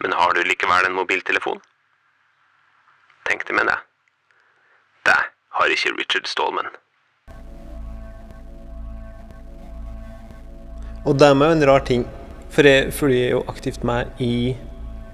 Men 0.00 0.14
har 0.16 0.36
du 0.36 0.44
likevel 0.44 0.86
en 0.86 0.96
mobiltelefon? 0.96 1.60
Tenk 3.28 3.44
deg 3.48 3.56
med 3.58 3.68
det. 3.68 3.78
Det 5.08 5.18
har 5.58 5.74
ikke 5.74 5.96
Richard 5.96 6.30
Stallman. 6.30 6.70
Og 11.08 11.16
det 11.16 11.28
er 11.30 11.36
meg 11.36 11.56
en 11.56 11.66
rar 11.68 11.84
ting, 11.88 12.04
for 12.50 12.66
jeg 12.66 12.92
følger 12.92 13.30
jo 13.36 13.44
aktivt 13.48 13.84
med 13.86 14.10
i 14.18 14.56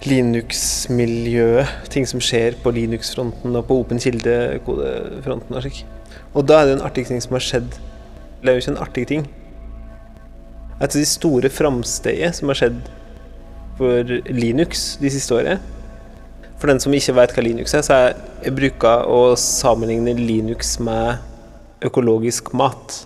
Linux-miljøet. 0.04 1.88
Ting 1.92 2.06
som 2.08 2.20
skjer 2.20 2.56
på 2.62 2.72
Linux-fronten 2.74 3.56
og 3.56 3.66
på 3.68 3.78
Open 3.80 4.00
Kilde-kodefronten 4.00 5.56
og 5.56 5.64
slik. 5.64 5.84
Og 6.36 6.46
da 6.48 6.60
er 6.60 6.66
det 6.66 6.74
jo 6.74 6.78
en 6.78 6.86
artig 6.88 7.06
ting 7.08 7.22
som 7.22 7.36
har 7.36 7.44
skjedd. 7.44 7.76
Det 8.42 8.50
er 8.50 8.56
jo 8.56 8.64
ikke 8.64 8.74
en 8.74 8.84
artig 8.84 9.06
ting. 9.12 9.26
Et 10.76 10.84
av 10.84 10.98
de 11.00 11.08
store 11.08 11.48
framstegene 11.52 12.36
som 12.36 12.52
har 12.52 12.60
skjedd 12.60 12.80
for 13.78 14.12
Linux 14.32 14.96
de 15.00 15.10
siste 15.12 15.34
året 15.36 15.60
For 16.56 16.70
den 16.70 16.80
som 16.80 16.94
ikke 16.96 17.12
vet 17.16 17.32
hva 17.36 17.42
Linux 17.44 17.74
er, 17.76 17.82
så 17.84 17.96
er 17.96 18.14
jeg 18.44 18.56
bruker 18.56 19.08
å 19.12 19.34
sammenligne 19.40 20.14
Linux 20.16 20.78
med 20.80 21.20
økologisk 21.84 22.54
mat. 22.56 23.04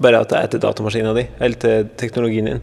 bare 0.00 0.20
at 0.20 0.30
det 0.30 0.38
er 0.38 0.46
til 0.46 0.60
datamaskina 0.60 1.14
di, 1.14 1.24
eller 1.40 1.56
til 1.58 1.88
teknologien 1.98 2.46
din. 2.46 2.60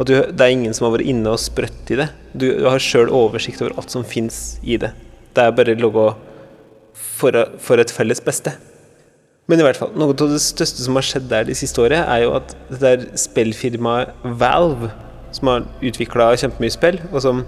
At 0.00 0.08
du, 0.08 0.14
det 0.16 0.40
er 0.40 0.54
ingen 0.54 0.72
som 0.74 0.86
har 0.88 0.94
vært 0.96 1.08
inne 1.12 1.32
og 1.34 1.40
sprøtt 1.40 1.90
i 1.92 1.98
det. 2.00 2.08
Du, 2.32 2.46
du 2.62 2.68
har 2.68 2.80
sjøl 2.80 3.12
oversikt 3.12 3.60
over 3.60 3.74
alt 3.80 3.92
som 3.92 4.06
fins 4.08 4.56
i 4.64 4.78
det. 4.80 4.92
Det 5.36 5.44
er 5.44 5.56
bare 5.56 5.76
laga 5.76 6.12
for, 6.96 7.36
for 7.60 7.80
et 7.80 7.92
felles 7.92 8.22
beste. 8.24 8.54
Men 9.50 9.60
i 9.60 9.66
hvert 9.66 9.76
fall, 9.76 9.92
noe 9.98 10.14
av 10.14 10.30
det 10.32 10.40
største 10.40 10.84
som 10.84 10.96
har 10.96 11.04
skjedd 11.04 11.26
der 11.28 11.48
de 11.48 11.56
siste 11.58 11.82
året, 11.82 12.00
er 12.06 12.24
jo 12.24 12.36
at 12.38 12.54
det 12.70 12.80
der 12.80 13.06
spillfirmaet 13.18 14.14
Valve, 14.40 14.92
som 15.34 15.50
har 15.50 15.66
utvikla 15.84 16.30
kjempemye 16.40 16.72
spill, 16.72 17.00
og 17.10 17.18
som 17.24 17.42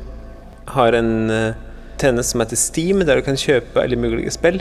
har 0.75 0.97
en 0.99 1.15
uh, 1.31 1.57
tjeneste 2.01 2.35
som 2.35 2.43
heter 2.43 2.61
Steam, 2.61 3.05
der 3.07 3.21
du 3.21 3.25
kan 3.25 3.39
kjøpe 3.41 3.81
alle 3.81 3.97
mulige 4.01 4.33
spill, 4.35 4.61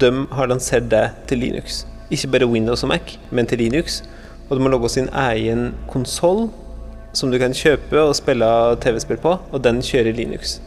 de 0.00 0.10
har 0.34 0.50
lansert 0.50 0.90
det 0.92 1.06
til 1.30 1.44
Linux. 1.44 1.84
Ikke 2.10 2.32
bare 2.34 2.50
Windows 2.50 2.84
og 2.84 2.90
Mac, 2.92 3.16
men 3.30 3.46
til 3.46 3.62
Linux. 3.62 4.02
Og 4.48 4.58
de 4.58 4.62
har 4.62 4.74
laga 4.74 4.90
sin 4.90 5.08
egen 5.30 5.68
konsoll 5.90 6.48
som 7.16 7.32
du 7.32 7.38
kan 7.40 7.54
kjøpe 7.56 7.96
og 8.02 8.16
spille 8.18 8.46
TV-spill 8.82 9.20
på, 9.22 9.38
og 9.40 9.62
den 9.64 9.80
kjører 9.84 10.16
Linux. 10.16 10.58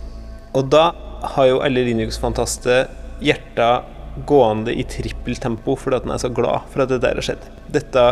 Og 0.58 0.65
da 0.74 0.89
har 1.36 1.50
jo 1.50 1.62
alle 1.62 1.84
Linux-fantaster 1.86 2.89
hjerta 3.22 3.70
gående 4.27 4.74
i 4.74 4.86
trippeltempo 4.88 5.75
fordi 5.77 6.00
at 6.00 6.08
den 6.08 6.13
er 6.15 6.22
så 6.22 6.32
glad 6.34 6.65
for 6.74 6.84
at 6.84 6.91
det 6.91 7.01
der 7.03 7.20
har 7.20 7.25
skjedd. 7.25 7.46
Dette 7.72 8.06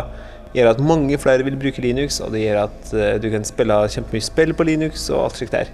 gjør 0.54 0.70
at 0.70 0.82
mange 0.82 1.18
flere 1.20 1.44
vil 1.44 1.58
bruke 1.60 1.82
Linux, 1.84 2.20
og 2.24 2.32
det 2.32 2.44
gjør 2.44 2.62
at 2.66 2.92
uh, 2.94 3.16
du 3.20 3.28
kan 3.32 3.44
spille 3.48 3.80
kjempemye 3.96 4.28
spill 4.28 4.54
på 4.56 4.68
Linux 4.68 5.08
og 5.10 5.26
alt 5.26 5.40
slikt 5.40 5.56
der. 5.56 5.72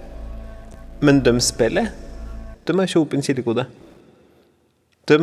Men 1.05 1.21
de 1.23 1.35
spiller, 1.43 1.91
de 2.65 2.75
har 2.75 2.89
ikke 2.89 3.03
åpen 3.03 3.23
kildekode. 3.23 3.67
De 5.05 5.19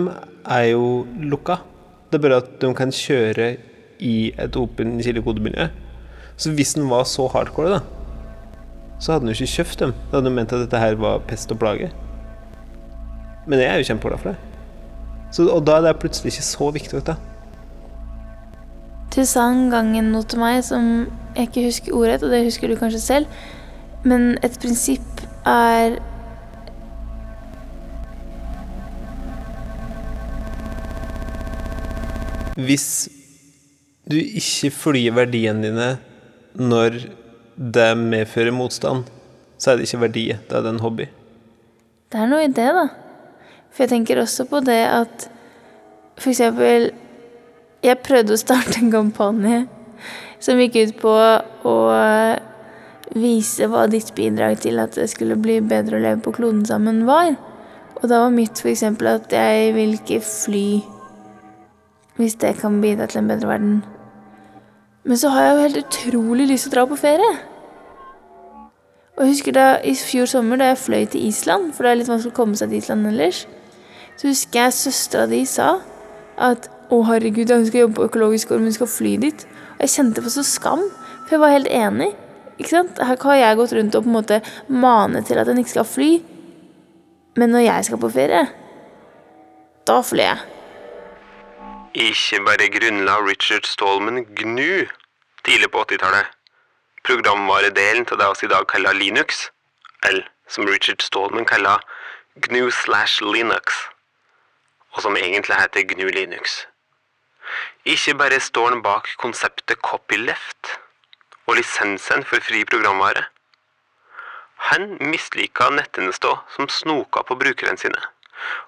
er 0.47 0.65
jo 0.71 1.03
lukka. 1.19 1.59
Det 2.09 2.21
er 2.21 2.23
bare 2.23 2.43
at 2.45 2.51
de 2.63 2.71
kan 2.77 2.93
kjøre 2.95 3.55
i 4.03 4.17
et 4.39 4.57
åpen 4.59 5.01
kildekodemiljø. 5.03 5.67
Så 6.43 6.51
hvis 6.57 6.75
den 6.75 6.89
var 6.91 7.05
så 7.07 7.29
hardcore, 7.31 7.77
da, 7.77 7.81
så 8.99 9.13
hadde 9.13 9.27
den 9.27 9.31
jo 9.31 9.39
ikke 9.39 9.53
kjøpt 9.61 9.79
dem. 9.79 9.93
Da 10.11 10.17
hadde 10.17 10.27
den 10.27 10.35
ment 10.41 10.55
at 10.55 10.65
dette 10.65 10.81
her 10.83 10.97
var 10.99 11.23
pest 11.29 11.53
og 11.55 11.61
plage. 11.63 11.93
Men 13.47 13.63
jeg 13.63 13.71
er 13.71 13.79
jo 13.79 13.87
kjempeglad 13.93 14.23
for 14.23 14.33
det. 14.33 14.39
Så, 15.33 15.47
og 15.47 15.63
da 15.67 15.79
er 15.79 15.87
det 15.87 16.01
plutselig 16.03 16.35
ikke 16.35 16.47
så 16.49 16.71
viktig. 16.75 16.99
Vet 16.99 17.13
du. 17.13 17.15
Du 19.15 19.23
sa 19.29 19.47
en 19.53 19.69
gang 19.71 19.95
noe 20.09 20.27
til 20.27 20.43
meg 20.43 20.63
som 20.67 20.87
jeg 21.37 21.49
ikke 21.49 21.67
husker 21.69 21.97
ordrett, 21.97 22.23
og 22.27 22.35
det 22.35 22.45
husker 22.47 22.71
du 22.71 22.79
kanskje 22.81 23.03
selv. 23.07 23.43
Men 24.03 24.33
et 24.43 24.59
prinsipp 24.59 25.27
er 25.47 26.01
Hvis 32.53 33.09
du 34.11 34.19
ikke 34.19 34.69
flyr 34.77 35.15
verdiene 35.17 35.65
dine 35.65 35.87
når 36.59 37.03
det 37.57 37.91
medfører 37.99 38.55
motstand, 38.55 39.07
så 39.59 39.73
er 39.73 39.79
det 39.79 39.89
ikke 39.89 40.05
verdi, 40.07 40.25
da 40.49 40.59
er 40.59 40.67
det 40.67 40.73
en 40.75 40.83
hobby. 40.83 41.07
Det 42.13 42.21
er 42.21 42.29
noe 42.29 42.45
i 42.45 42.51
det, 42.53 42.69
da. 42.77 42.89
For 43.73 43.85
jeg 43.85 43.93
tenker 43.95 44.21
også 44.21 44.47
på 44.51 44.61
det 44.67 44.83
at 44.85 45.29
for 46.21 46.29
eksempel 46.29 46.91
Jeg 47.83 47.99
prøvde 48.05 48.37
å 48.37 48.39
starte 48.39 48.79
en 48.79 48.93
kampanje 48.93 49.65
som 50.43 50.61
gikk 50.61 50.77
ut 50.77 50.99
på 51.01 51.15
å 51.67 51.73
vise 53.19 53.67
hva 53.71 53.89
ditt 53.91 54.13
bidrag 54.15 54.61
til 54.63 54.79
at 54.83 54.95
det 54.99 55.09
skulle 55.11 55.39
bli 55.39 55.57
bedre 55.67 55.99
å 55.99 56.03
leve 56.03 56.23
på 56.23 56.35
kloden 56.37 56.63
sammen, 56.67 57.03
var. 57.07 57.35
Og 57.99 58.07
da 58.11 58.23
var 58.23 58.35
mitt 58.35 58.63
eksempel 58.67 59.11
at 59.17 59.35
jeg 59.35 59.75
vil 59.77 59.97
ikke 59.99 60.21
fly 60.23 60.67
hvis 62.19 62.39
det 62.43 62.55
kan 62.61 62.79
bidra 62.83 63.09
til 63.11 63.23
en 63.23 63.31
bedre 63.31 63.51
verden. 63.51 63.77
Men 65.05 65.19
så 65.19 65.33
har 65.35 65.43
jeg 65.43 65.55
jo 65.55 65.63
helt 65.63 65.81
utrolig 65.81 66.47
lyst 66.47 66.69
til 66.69 66.73
å 66.73 66.77
dra 66.77 66.85
på 66.91 66.99
ferie. 67.01 67.33
Og 69.13 69.25
jeg 69.25 69.33
husker 69.35 69.57
da 69.57 69.67
i 69.85 69.95
fjor 69.99 70.29
sommer 70.31 70.61
da 70.61 70.71
jeg 70.71 70.83
fløy 70.85 71.03
til 71.13 71.27
Island, 71.29 71.73
for 71.75 71.85
det 71.85 71.91
er 71.91 71.99
litt 72.01 72.11
vanskelig 72.11 72.33
å 72.33 72.37
komme 72.37 72.59
seg 72.59 72.71
til 72.71 72.81
Island 72.81 73.09
ellers, 73.11 73.43
så 74.17 74.31
husker 74.31 74.61
jeg 74.63 74.77
søstera 74.77 75.27
di 75.29 75.43
sa 75.49 75.75
at 76.39 76.69
å, 76.93 77.01
herregud, 77.09 77.51
hun 77.51 77.67
skal 77.67 77.87
jobbe 77.87 77.99
på 77.99 78.07
økologisk 78.11 78.53
gård, 78.53 78.65
hun 78.65 78.77
skal 78.77 78.91
fly 78.91 79.17
dit. 79.21 79.45
Og 79.75 79.85
jeg 79.85 79.95
kjente 79.97 80.25
på 80.25 80.33
så 80.33 80.45
skam, 80.47 80.85
for 81.25 81.37
jeg 81.37 81.43
var 81.43 81.55
helt 81.55 81.71
enig. 81.73 82.11
Ikke 82.61 82.71
sant? 82.71 83.01
Her 83.01 83.19
har 83.25 83.39
jeg 83.41 83.59
gått 83.59 83.75
rundt 83.77 83.97
og 83.97 84.05
på 84.05 84.13
en 84.13 84.17
måte 84.19 84.41
mane 84.69 85.23
til 85.27 85.41
at 85.41 85.49
en 85.49 85.61
ikke 85.61 85.75
skal 85.75 85.89
fly. 85.89 86.11
Men 87.41 87.55
når 87.57 87.67
jeg 87.67 87.89
skal 87.89 88.03
på 88.03 88.13
ferie, 88.13 88.43
da 89.89 90.01
flyr 90.05 90.27
jeg. 90.29 90.43
Ikke 92.09 92.43
bare 92.47 92.69
grunnla 92.73 93.19
Richard 93.25 93.69
Stallman 93.69 94.25
GNU 94.37 94.85
tidlig 95.47 95.71
på 95.73 95.83
80-tallet. 95.85 96.27
Programvaredelen 97.07 98.07
til 98.07 98.19
det 98.21 98.29
vi 98.41 98.47
i 98.47 98.53
dag 98.53 98.67
kaller 98.71 98.99
Linux, 98.99 99.49
eller 100.07 100.29
som 100.49 100.69
Richard 100.69 101.03
Stallman 101.03 101.49
kaller 101.49 101.83
GNU 102.37 102.71
slash 102.71 103.23
Linux, 103.23 103.89
og 104.93 105.03
som 105.03 105.17
egentlig 105.17 105.59
heter 105.59 105.87
GNU 105.91 106.09
Linux. 106.09 106.67
Ikke 107.85 108.15
bare 108.15 108.41
står 108.41 108.71
han 108.71 108.83
bak 108.83 109.11
konseptet 109.19 109.83
copyleft 109.83 110.79
og 111.47 111.57
lisensen 111.59 112.25
for 112.25 112.41
fri 112.41 112.65
programvare. 112.65 113.27
Han 114.71 114.97
mislika 115.01 115.71
nettjenester 115.75 116.45
som 116.57 116.69
snoka 116.69 117.27
på 117.27 117.35
brukerne 117.35 117.79
sine 117.79 118.03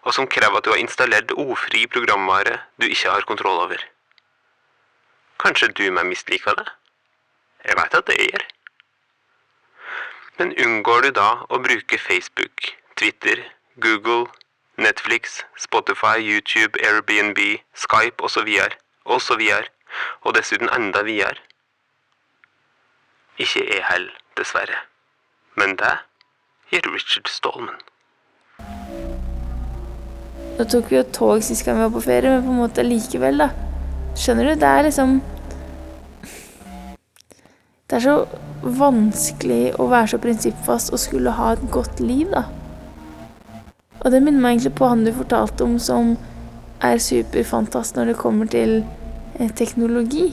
og 0.04 0.14
som 0.16 0.28
krever 0.30 0.58
at 0.58 0.66
du 0.66 0.72
har 0.72 0.82
installert 0.82 1.34
ofri 1.36 1.86
programvare 1.90 2.58
du 2.80 2.86
ikke 2.86 3.10
har 3.10 3.26
kontroll 3.28 3.62
over. 3.66 3.80
Kanskje 5.42 5.68
du 5.68 5.90
meg 5.90 6.06
misliker 6.06 6.54
det? 6.58 6.66
Jeg 7.64 7.76
veit 7.78 7.94
at 7.94 8.06
det 8.06 8.18
gjør. 8.20 8.44
Men 10.38 10.54
unngår 10.64 11.06
du 11.06 11.10
da 11.16 11.28
å 11.48 11.60
bruke 11.62 11.98
Facebook, 11.98 12.74
Twitter, 12.98 13.42
Google, 13.80 14.26
Netflix, 14.76 15.44
Spotify, 15.56 16.18
YouTube, 16.18 16.78
Airbnb, 16.82 17.38
Skype 17.74 18.24
osv., 18.24 18.50
osv., 19.04 19.42
og 20.24 20.34
dessuten 20.34 20.70
enda 20.74 21.04
videre? 21.06 21.38
Ikke 23.38 23.62
jeg 23.62 23.82
heller, 23.86 24.14
dessverre. 24.38 24.84
Men 25.54 25.76
det 25.78 25.96
gjør 26.70 26.90
Richard 26.94 27.30
Stallman. 27.30 27.78
Nå 30.58 30.66
tok 30.70 30.90
vi 30.90 30.98
jo 30.98 31.06
tog 31.14 31.42
sist 31.42 31.66
gang 31.66 31.78
vi 31.78 31.86
var 31.86 31.94
på 31.94 32.02
ferie, 32.04 32.30
men 32.30 32.44
på 32.46 32.52
en 32.54 32.60
måte 32.62 32.86
likevel, 32.86 33.42
da. 33.42 33.63
Skjønner 34.14 34.50
du? 34.50 34.54
Det 34.60 34.68
er 34.68 34.86
liksom 34.86 35.16
Det 37.90 37.96
er 37.98 38.04
så 38.04 38.14
vanskelig 38.64 39.74
å 39.78 39.88
være 39.90 40.14
så 40.14 40.18
prinsippfast 40.22 40.92
og 40.94 41.02
skulle 41.02 41.34
ha 41.36 41.50
et 41.52 41.64
godt 41.70 42.00
liv, 42.00 42.30
da. 42.32 42.46
Og 44.00 44.12
det 44.12 44.22
minner 44.22 44.40
meg 44.40 44.56
egentlig 44.56 44.74
på 44.78 44.88
han 44.88 45.04
du 45.04 45.12
fortalte 45.16 45.66
om 45.66 45.76
som 45.80 46.14
er 46.84 47.00
superfantast 47.00 47.96
når 47.96 48.12
det 48.12 48.16
kommer 48.20 48.48
til 48.50 48.78
eh, 49.38 49.50
teknologi. 49.56 50.30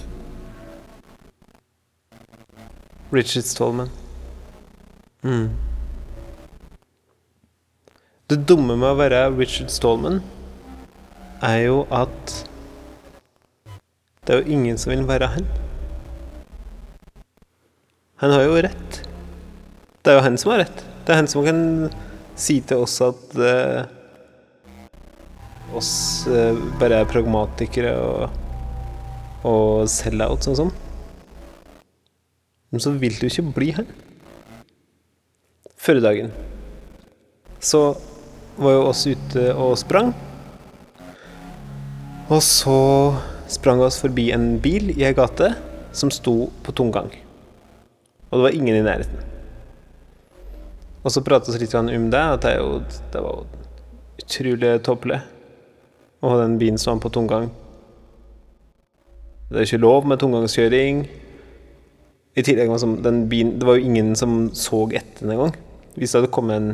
Richard 3.12 3.48
Stallman. 3.48 3.92
Mm. 5.24 5.52
Det 8.32 8.40
dumme 8.48 8.78
med 8.80 8.94
å 8.94 9.00
være 9.00 9.26
Richard 9.36 9.72
Stallman 9.72 10.22
er 11.44 11.58
jo 11.66 11.84
at 11.92 12.38
det 14.22 14.36
er 14.36 14.44
jo 14.44 14.54
ingen 14.54 14.78
som 14.78 14.92
vil 14.94 15.02
være 15.10 15.32
han. 15.34 15.46
Han 18.22 18.34
har 18.36 18.44
jo 18.46 18.60
rett. 18.62 19.00
Det 20.06 20.12
er 20.12 20.20
jo 20.20 20.26
han 20.28 20.38
som 20.38 20.52
har 20.54 20.62
rett. 20.62 20.84
Det 21.02 21.10
er 21.10 21.18
han 21.24 21.30
som 21.32 21.42
kan 21.42 21.64
si 22.38 22.60
til 22.62 22.84
oss 22.84 23.00
at 23.02 23.34
uh, 23.42 23.82
oss 25.74 25.90
uh, 26.30 26.54
bare 26.78 27.00
er 27.02 27.10
pragmatikere 27.10 27.96
og, 27.98 28.38
og 29.42 29.90
sell-out 29.90 30.46
sånn 30.46 30.60
sånn. 30.60 30.72
Men 32.70 32.86
så 32.86 32.94
vil 33.02 33.18
du 33.18 33.26
ikke 33.26 33.48
bli 33.58 33.72
han. 33.80 33.90
Forrige 35.82 36.06
dagen 36.06 36.30
så 37.58 37.88
var 38.62 38.78
jo 38.78 38.88
oss 38.94 39.04
ute 39.10 39.50
og 39.58 39.74
sprang. 39.82 40.14
Og 42.30 42.46
så 42.46 42.80
sprang 43.52 43.82
oss 43.84 44.00
forbi 44.02 44.30
en 44.36 44.56
bil 44.64 44.94
i 44.96 45.04
ei 45.08 45.14
gate 45.18 45.54
som 45.96 46.12
sto 46.14 46.50
på 46.64 46.74
tomgang. 46.76 47.12
Og 48.32 48.40
det 48.40 48.46
var 48.46 48.56
ingen 48.56 48.78
i 48.78 48.86
nærheten. 48.86 49.28
Og 51.02 51.12
så 51.12 51.24
pratet 51.26 51.56
vi 51.56 51.64
litt 51.64 51.74
om 51.76 52.10
det, 52.14 52.22
at 52.22 52.46
det, 52.46 52.54
jo, 52.60 52.78
det 53.14 53.24
var 53.26 53.42
utrolig 54.22 54.76
tåpelig 54.86 55.18
å 56.22 56.32
ha 56.32 56.38
den 56.44 56.60
bilen 56.62 56.78
som 56.80 56.96
var 56.96 57.08
på 57.08 57.14
tomgang. 57.18 57.50
Det 59.52 59.60
er 59.60 59.68
ikke 59.68 59.82
lov 59.82 60.08
med 60.08 60.22
tomgangskjøring. 60.22 61.02
I 62.38 62.46
tillegg 62.48 62.70
var 62.72 62.86
den 63.04 63.26
bilen, 63.32 63.58
det 63.60 63.68
var 63.68 63.76
jo 63.76 63.90
ingen 63.90 64.14
som 64.16 64.46
så 64.56 64.86
etter 64.96 65.26
den 65.26 65.34
engang. 65.36 65.58
Hvis 65.98 66.14
det 66.14 66.22
hadde 66.22 66.32
kommet 66.32 66.62
en 66.62 66.70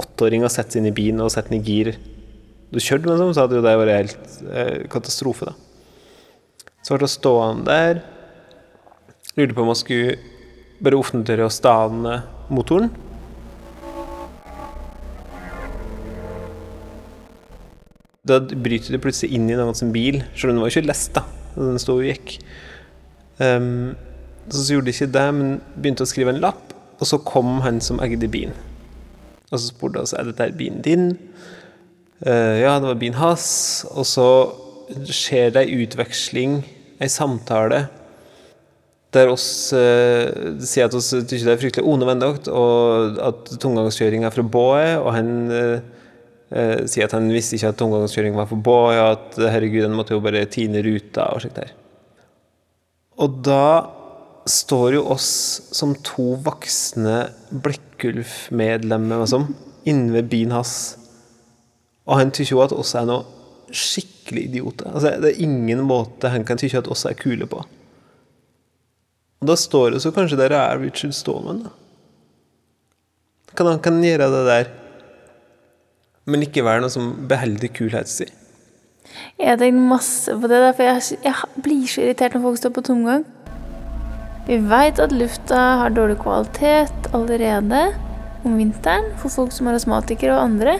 åtteåring 0.00 0.46
og 0.46 0.52
sett 0.54 0.72
seg 0.72 0.80
inn 0.80 0.88
i 0.88 0.96
bilen 0.96 1.20
og 1.20 1.34
sett 1.34 1.50
den 1.50 1.60
i 1.60 1.66
gir 1.66 1.92
Du 2.72 2.80
kjørte 2.80 3.06
med 3.06 3.20
den, 3.20 3.34
så 3.36 3.44
hadde 3.44 3.58
jo 3.58 3.66
det 3.66 3.74
vært 3.78 3.94
helt 3.94 4.38
eh, 4.48 4.78
katastrofe, 4.90 5.50
da. 5.50 5.73
Så 6.84 6.94
ble 6.94 7.06
hun 7.08 7.14
stående 7.14 7.64
der. 7.70 8.02
Lurte 9.38 9.56
på 9.56 9.64
om 9.64 9.72
han 9.72 9.78
skulle 9.80 10.18
bare 10.84 10.98
offentliggjøre 11.00 11.48
og 11.48 11.54
stane 11.54 12.18
motoren. 12.52 12.90
Da 18.24 18.38
bryter 18.40 18.94
du 18.94 19.00
plutselig 19.04 19.36
inn 19.36 19.48
i 19.50 19.54
en 19.56 19.64
annen 19.66 19.92
bil, 19.92 20.22
selv 20.32 20.52
om 20.52 20.58
den 20.58 20.64
var 20.64 20.72
ikke 20.72 20.88
lest, 20.88 21.12
da. 21.16 21.24
Den 21.56 21.80
sto 21.80 21.98
og 21.98 22.06
gikk. 22.06 22.38
Um, 23.36 23.92
så, 24.48 24.60
så 24.60 24.68
gjorde 24.74 24.88
de 24.88 24.94
ikke 24.94 25.10
det, 25.12 25.24
men 25.36 25.58
begynte 25.76 26.06
å 26.06 26.08
skrive 26.08 26.32
en 26.32 26.40
lapp, 26.40 26.72
og 27.00 27.08
så 27.08 27.20
kom 27.20 27.58
han 27.64 27.82
som 27.84 28.00
eide 28.04 28.28
bilen. 28.32 28.56
Og 29.50 29.58
så 29.58 29.66
spurte 29.68 30.00
han 30.00 30.08
er 30.20 30.30
dette 30.30 30.56
bilen 30.56 30.80
din. 30.84 31.10
Uh, 32.24 32.60
ja, 32.60 32.78
det 32.78 32.88
var 32.88 33.00
bilen 33.00 33.20
hans. 33.20 33.48
Og 33.92 34.08
så 34.08 34.28
skjer 35.08 35.52
det 35.54 35.66
ei 35.66 35.82
utveksling, 35.84 36.62
ei 37.02 37.10
samtale, 37.10 37.86
der 39.14 39.30
oss 39.30 39.46
eh, 39.76 40.58
sier 40.64 40.88
at 40.88 40.94
oss 40.98 41.12
syns 41.14 41.32
det 41.32 41.52
er 41.52 41.60
fryktelig 41.60 41.86
unødvendig, 41.86 42.48
og 42.50 43.20
at 43.22 43.52
tomgangskjøring 43.62 44.26
er 44.26 44.34
fra 44.34 44.44
Båe, 44.56 44.94
og 44.98 45.10
han 45.14 45.30
uh, 45.54 45.76
uh, 46.50 46.80
sier 46.90 47.06
at 47.06 47.14
han 47.14 47.30
visste 47.30 47.58
ikke 47.58 47.70
at 47.70 47.78
tomgangskjøring 47.78 48.34
var 48.38 48.48
fra 48.50 48.58
Båe, 48.58 48.96
og 48.98 49.10
at 49.12 49.38
herregud, 49.54 49.84
han 49.86 49.94
måtte 49.94 50.16
jo 50.16 50.24
bare 50.24 50.46
tine 50.50 50.82
ruta 50.86 51.28
og 51.34 51.44
slikt 51.44 51.60
der. 51.62 51.74
Og 53.22 53.38
da 53.46 53.66
står 54.50 54.98
jo 54.98 55.04
oss 55.14 55.28
som 55.72 55.94
to 56.04 56.34
voksne 56.44 57.28
Blekkulf-medlemmer 57.64 59.22
liksom, 59.22 59.46
inne 59.88 60.18
ved 60.18 60.32
bilen 60.32 60.56
hans, 60.58 60.74
og 62.04 62.18
han 62.18 62.34
syns 62.34 62.50
jo 62.50 62.60
at 62.64 62.74
oss 62.74 62.92
er 62.98 63.06
noe 63.08 63.22
skikkelig 63.70 64.13
idioter. 64.32 64.88
Altså, 64.92 65.16
det 65.20 65.32
er 65.32 65.42
ingen 65.44 65.84
måte 65.84 66.30
han 66.32 66.44
kan 66.48 66.60
tykke 66.60 66.80
at 66.80 66.88
oss 66.88 67.04
er 67.04 67.16
kule 67.18 67.46
på. 67.46 67.60
Og 69.42 69.50
da 69.50 69.56
står 69.60 69.92
det 69.92 70.00
så 70.00 70.12
kanskje 70.14 70.40
der 70.40 70.54
er 70.56 70.80
Richard 70.80 71.12
Stallman, 71.12 71.66
da. 71.66 71.74
Kan 73.54 73.68
han 73.70 73.82
kan 73.84 74.00
gjøre 74.02 74.30
det 74.32 74.46
der, 74.48 74.70
men 76.26 76.42
ikke 76.42 76.64
være 76.64 76.82
noe 76.82 76.90
som 76.90 77.12
beholder 77.28 77.70
kulheten 77.70 78.10
sin? 78.10 78.32
Jeg 79.38 79.60
tenkt 79.60 79.84
masse 79.84 80.32
på 80.32 80.48
det, 80.48 80.58
der, 80.58 80.72
for 80.74 80.88
jeg, 80.88 81.20
jeg 81.22 81.62
blir 81.62 81.84
så 81.90 82.02
irritert 82.02 82.34
når 82.34 82.46
folk 82.48 82.62
står 82.62 82.72
på 82.74 82.86
tomgang. 82.88 83.26
Vi 84.48 84.58
veit 84.68 84.98
at 85.00 85.12
lufta 85.14 85.60
har 85.80 85.94
dårlig 85.94 86.18
kvalitet 86.20 87.12
allerede 87.16 87.84
om 88.44 88.58
vinteren 88.58 89.12
for 89.20 89.32
folk 89.32 89.54
som 89.54 89.68
er 89.68 89.78
astmatikere 89.78 90.34
og 90.34 90.48
andre. 90.48 90.78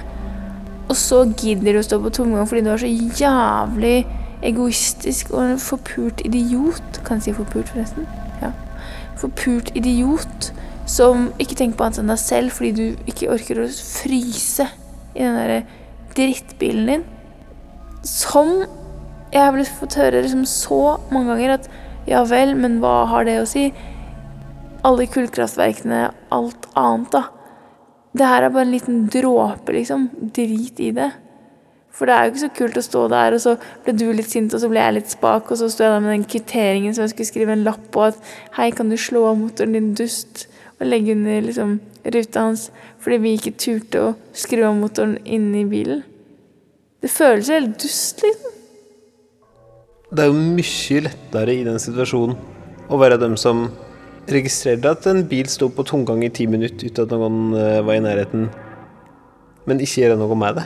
Og 0.88 0.96
så 1.00 1.22
gidder 1.32 1.74
du 1.74 1.80
å 1.80 1.86
stå 1.86 1.98
på 2.02 2.12
tomgang 2.14 2.48
fordi 2.48 2.64
du 2.66 2.70
er 2.74 2.82
så 2.82 2.90
jævlig 2.90 3.96
egoistisk 4.44 5.32
og 5.32 5.40
en 5.44 5.62
forpult 5.62 6.20
idiot. 6.26 7.00
Kan 7.06 7.20
jeg 7.20 7.28
si 7.28 7.36
forpult, 7.38 7.72
forresten? 7.72 8.08
Ja. 8.42 8.52
Forpult 9.20 9.72
idiot 9.78 10.52
som 10.90 11.30
ikke 11.40 11.56
tenker 11.56 11.78
på 11.78 11.86
annet 11.86 12.02
enn 12.02 12.12
deg 12.12 12.20
selv 12.20 12.52
fordi 12.52 12.72
du 12.76 13.08
ikke 13.08 13.30
orker 13.32 13.62
å 13.62 13.68
fryse 13.72 14.68
i 15.14 15.22
den 15.22 15.38
derre 15.38 15.62
drittbilen 16.14 16.90
din. 16.90 17.06
Som 18.04 18.66
jeg 19.32 19.40
har 19.40 19.54
blitt 19.54 19.72
fått 19.80 19.96
høre 19.98 20.20
liksom 20.22 20.44
så 20.46 20.98
mange 21.10 21.32
ganger 21.32 21.56
at 21.56 21.70
ja 22.06 22.20
vel, 22.28 22.52
men 22.58 22.78
hva 22.82 23.06
har 23.08 23.24
det 23.24 23.38
å 23.40 23.48
si? 23.48 23.70
Alle 24.84 25.06
kullkraftverkene, 25.08 26.10
alt 26.36 26.68
annet, 26.76 27.08
da. 27.14 27.22
Det 28.14 28.30
her 28.30 28.46
er 28.46 28.54
bare 28.54 28.68
en 28.68 28.74
liten 28.74 29.04
dråpe, 29.10 29.74
liksom. 29.74 30.08
Drit 30.34 30.80
i 30.80 30.92
det. 30.94 31.10
For 31.94 32.10
det 32.10 32.14
er 32.14 32.26
jo 32.26 32.32
ikke 32.32 32.42
så 32.42 32.52
kult 32.58 32.78
å 32.78 32.82
stå 32.82 33.02
der, 33.10 33.36
og 33.36 33.42
så 33.42 33.54
ble 33.84 33.94
du 33.94 34.08
litt 34.14 34.30
sint, 34.30 34.54
og 34.54 34.62
så 34.62 34.70
ble 34.70 34.82
jeg 34.82 34.96
litt 34.96 35.12
spak, 35.14 35.50
og 35.50 35.60
så 35.60 35.68
sto 35.70 35.84
jeg 35.84 35.92
der 35.94 36.02
med 36.02 36.14
den 36.16 36.26
kvitteringen 36.30 36.94
som 36.94 37.04
jeg 37.04 37.12
skulle 37.12 37.30
skrive 37.30 37.54
en 37.54 37.62
lapp 37.66 37.84
på 37.94 38.08
at 38.08 38.18
hei, 38.56 38.72
kan 38.74 38.90
du 38.90 38.96
slå 38.98 39.28
av 39.30 39.38
motoren 39.38 39.76
din, 39.76 39.92
dust? 39.98 40.48
Og 40.80 40.88
legge 40.88 41.14
under 41.14 41.44
liksom 41.44 41.76
ruta 42.10 42.48
hans 42.48 42.64
fordi 43.04 43.20
vi 43.22 43.34
ikke 43.36 43.52
turte 43.60 44.00
å 44.00 44.10
skru 44.34 44.64
av 44.66 44.74
motoren 44.74 45.18
inne 45.22 45.60
i 45.60 45.68
bilen. 45.70 46.02
Det 47.04 47.12
føles 47.12 47.50
jo 47.50 47.58
helt 47.60 47.78
dust, 47.78 48.24
liksom. 48.24 48.54
Det 50.14 50.24
er 50.24 50.30
jo 50.30 50.38
mye 50.38 51.00
lettere 51.04 51.54
i 51.54 51.64
den 51.66 51.78
situasjonen 51.82 52.90
å 52.90 52.98
være 53.00 53.20
dem 53.22 53.36
som 53.40 53.68
registrerte 54.30 54.90
at 54.90 55.06
en 55.10 55.22
bil 55.28 55.48
sto 55.50 55.68
på 55.72 55.84
tomgang 55.86 56.22
i 56.24 56.32
ti 56.32 56.46
minutter 56.50 56.88
uten 56.88 57.04
at 57.04 57.14
noen 57.14 57.56
eh, 57.58 57.80
var 57.84 57.98
i 57.98 58.02
nærheten, 58.04 58.48
men 59.68 59.82
ikke 59.82 60.04
gjøre 60.04 60.18
noe 60.20 60.38
med 60.38 60.60
det. 60.60 60.64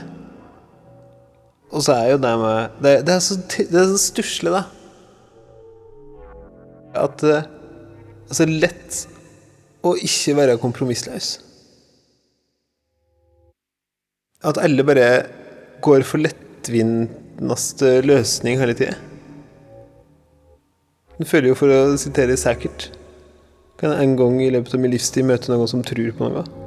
Og 1.69 1.85
så 1.85 1.99
er 1.99 2.15
jo 2.15 2.21
det 2.23 2.33
med 2.41 2.79
Det, 2.81 2.93
det 3.05 3.15
er 3.15 3.21
så, 3.21 3.37
det 3.59 3.77
er 3.77 3.91
så 3.91 4.01
stusslig, 4.01 4.55
da. 4.55 4.65
At 6.97 7.21
det 7.21 7.37
er 7.37 8.39
så 8.39 8.47
lett 8.49 9.03
å 9.87 9.95
ikke 9.97 10.37
være 10.39 10.59
kompromissløs. 10.63 11.37
At 14.49 14.61
alle 14.63 14.85
bare 14.87 15.09
går 15.85 16.05
for 16.07 16.23
lettvinteste 16.23 17.99
løsning 18.07 18.59
hele 18.61 18.77
tida. 18.79 18.97
Du 21.19 21.27
føler 21.27 21.51
jo, 21.51 21.59
for 21.59 21.73
å 21.75 21.99
sitere 21.99 22.37
sækert 22.39 22.93
Kan 23.79 23.93
jeg 23.95 24.09
en 24.09 24.17
gang 24.19 24.41
i 24.43 24.49
løpet 24.51 24.73
av 24.75 24.81
min 24.83 24.91
livstid 24.91 25.23
møte 25.29 25.53
noen 25.53 25.69
som 25.71 25.85
tror 25.87 26.11
på 26.19 26.27
noe? 26.27 26.58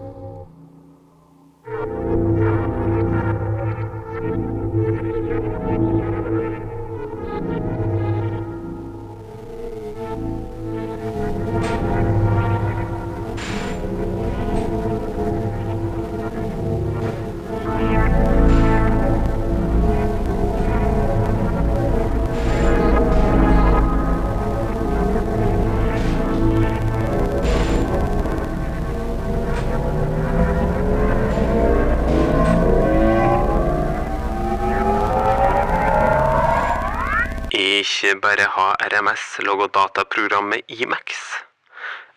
RMS-logodataprogrammet 39.32 40.64
Imax. 40.68 41.06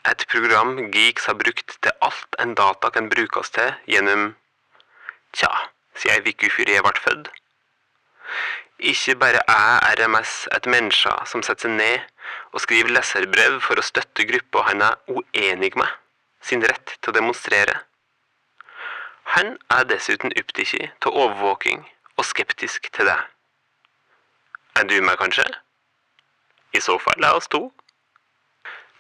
Et 0.05 0.27
program 0.27 0.91
Geeks 0.91 1.27
har 1.27 1.35
brukt 1.39 1.77
til 1.81 1.93
alt 2.03 2.37
en 2.43 2.55
data 2.59 2.91
kan 2.91 3.09
brukes 3.09 3.51
til 3.55 3.71
gjennom 3.87 4.35
tja, 5.33 5.51
siden 5.95 6.27
ei 6.27 6.33
uke 6.35 6.51
før 6.51 6.73
jeg 6.73 6.83
ble 6.83 7.03
født. 7.05 7.31
Ikke 8.91 9.15
bare 9.23 9.43
er 9.47 9.95
RMS 10.01 10.49
et 10.57 10.67
menneske 10.67 11.15
som 11.31 11.45
setter 11.47 11.69
seg 11.69 11.77
ned 11.79 12.03
og 12.53 12.65
skriver 12.65 12.91
leserbrev 12.97 13.61
for 13.63 13.79
å 13.79 13.87
støtte 13.87 14.27
gruppa 14.27 14.67
han 14.71 14.83
er 14.83 14.99
uenig 15.07 15.71
med, 15.79 15.91
sin 16.43 16.67
rett 16.67 16.97
til 16.99 17.13
å 17.13 17.19
demonstrere. 17.21 17.79
Han 19.37 19.55
er 19.71 19.87
dessuten 19.87 20.35
opptatt 20.35 21.07
av 21.07 21.15
overvåking 21.15 21.87
og 22.19 22.27
skeptisk 22.27 22.91
til 22.91 23.07
det. 23.07 23.21
Er 24.75 24.91
du 24.91 24.99
med, 24.99 25.15
kanskje? 25.23 25.47
I 26.75 26.83
så 26.83 26.99
fall 26.99 27.21
la 27.23 27.35
oss 27.39 27.49
to. 27.49 27.69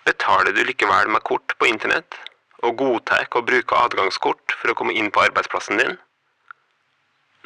Betaler 0.06 0.52
du 0.54 0.62
likevel 0.64 1.10
med 1.10 1.24
kort 1.26 1.56
på 1.58 1.66
internett, 1.66 2.16
og 2.64 2.76
godtar 2.80 3.26
å 3.34 3.42
bruke 3.44 3.78
adgangskort 3.86 4.54
for 4.60 4.72
å 4.72 4.76
komme 4.78 4.94
inn 4.96 5.10
på 5.12 5.24
arbeidsplassen 5.24 5.80
din? 5.80 5.96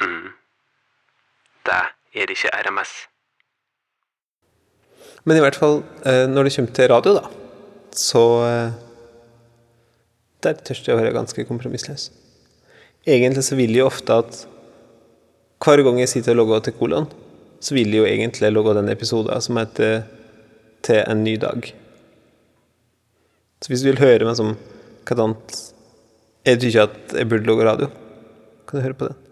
mm. 0.03 0.27
Det 1.67 1.79
er 2.15 2.31
ikke 2.33 2.51
RMS. 2.65 2.93
Men 5.27 5.37
i 5.37 5.41
hvert 5.43 5.57
fall 5.59 5.81
eh, 6.07 6.25
når 6.29 6.47
det 6.47 6.53
kommer 6.55 6.75
til 6.75 6.91
radio, 6.91 7.15
da, 7.19 7.25
så 7.95 8.23
eh, 8.47 8.77
Der 10.39 10.55
tør 10.63 10.77
jeg 10.79 10.95
å 10.95 10.99
være 11.01 11.11
ganske 11.11 11.43
kompromissløs. 11.43 12.05
Egentlig 13.03 13.43
så 13.43 13.57
vil 13.59 13.73
jeg 13.75 13.81
jo 13.81 13.89
ofte 13.89 14.15
at 14.21 14.45
hver 15.59 15.81
gang 15.83 15.99
jeg 15.99 16.11
sitter 16.13 16.31
og 16.31 16.39
logger 16.39 16.61
til 16.63 16.77
kolon, 16.79 17.09
så 17.59 17.75
vil 17.75 17.91
jeg 17.91 17.99
jo 17.99 18.07
egentlig 18.07 18.51
logge 18.53 18.77
den 18.77 18.87
episoden 18.93 19.43
som 19.43 19.59
heter 19.59 20.05
'Til 20.83 21.03
en 21.07 21.23
ny 21.23 21.35
dag'. 21.35 21.73
Så 23.61 23.67
hvis 23.67 23.81
du 23.81 23.91
vil 23.91 23.99
høre 23.99 24.25
meg 24.25 24.37
som 24.39 24.55
hvordan 25.05 25.35
jeg 26.45 26.59
tykker 26.61 26.85
at 26.87 27.17
jeg 27.17 27.29
burde 27.29 27.45
logge 27.45 27.65
radio, 27.67 27.87
kan 28.67 28.79
du 28.79 28.83
høre 28.85 28.93
på 28.93 29.09
den. 29.09 29.28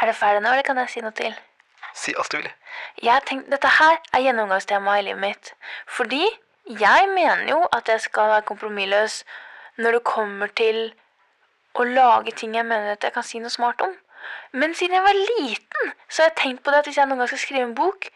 Er 0.00 0.08
du 0.08 0.16
ferdig 0.16 0.42
nå, 0.42 0.48
eller 0.48 0.64
kan 0.64 0.78
jeg 0.80 0.92
si 0.94 1.02
noe 1.04 1.12
til? 1.16 1.34
Si 1.94 2.14
alt 2.16 2.32
du 2.32 2.38
vil. 2.38 2.50
Jeg 3.02 3.22
tenkte, 3.28 3.50
Dette 3.52 3.72
her 3.80 3.98
er 4.14 4.24
gjennomgangstema 4.24 4.96
i 4.98 5.04
livet 5.08 5.20
mitt. 5.20 5.52
Fordi 5.86 6.22
jeg 6.80 7.08
mener 7.14 7.48
jo 7.50 7.60
at 7.76 7.88
jeg 7.88 8.00
skal 8.00 8.30
være 8.30 8.46
kompromissløs 8.48 9.24
når 9.76 9.98
det 9.98 10.04
kommer 10.04 10.52
til 10.56 10.78
å 11.74 11.84
lage 11.84 12.32
ting 12.36 12.54
jeg 12.54 12.66
mener 12.66 12.94
at 12.94 13.04
jeg 13.04 13.14
kan 13.14 13.26
si 13.26 13.40
noe 13.42 13.52
smart 13.52 13.82
om. 13.84 13.92
Men 14.52 14.74
siden 14.74 14.96
jeg 14.96 15.04
var 15.04 15.18
liten, 15.18 15.92
så 16.08 16.22
har 16.22 16.30
jeg 16.30 16.38
tenkt 16.42 16.64
på 16.64 16.72
det 16.72 16.82
at 16.82 16.88
hvis 16.88 16.98
jeg 17.00 17.08
noen 17.08 17.22
gang 17.22 17.30
skal 17.30 17.42
skrive 17.44 17.68
en 17.68 17.76
bok, 17.76 18.08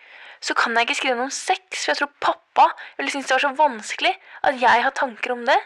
så 0.44 0.54
kan 0.58 0.74
jeg 0.76 0.86
ikke 0.86 0.98
skrive 0.98 1.16
noe 1.16 1.30
om 1.30 1.34
sex, 1.34 1.84
for 1.84 1.92
jeg 1.92 2.00
tror 2.00 2.10
pappa 2.20 2.66
ville 2.98 3.12
synes 3.12 3.30
det 3.30 3.36
var 3.36 3.44
så 3.46 3.52
vanskelig 3.56 4.12
at 4.44 4.58
jeg 4.60 4.82
har 4.84 4.96
tanker 4.98 5.32
om 5.32 5.46
det. 5.48 5.56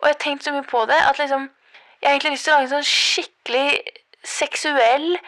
Og 0.00 0.06
jeg 0.06 0.14
har 0.14 0.22
tenkt 0.22 0.46
så 0.46 0.54
mye 0.54 0.66
på 0.66 0.84
det 0.90 0.98
at 0.98 1.18
liksom 1.18 1.50
Jeg 2.00 2.08
har 2.08 2.14
egentlig 2.14 2.30
lyst 2.32 2.46
til 2.46 2.52
å 2.52 2.56
lage 2.56 2.64
en 2.64 2.70
sånn 2.70 2.86
skikkelig 2.88 3.64
seksuell 4.26 5.18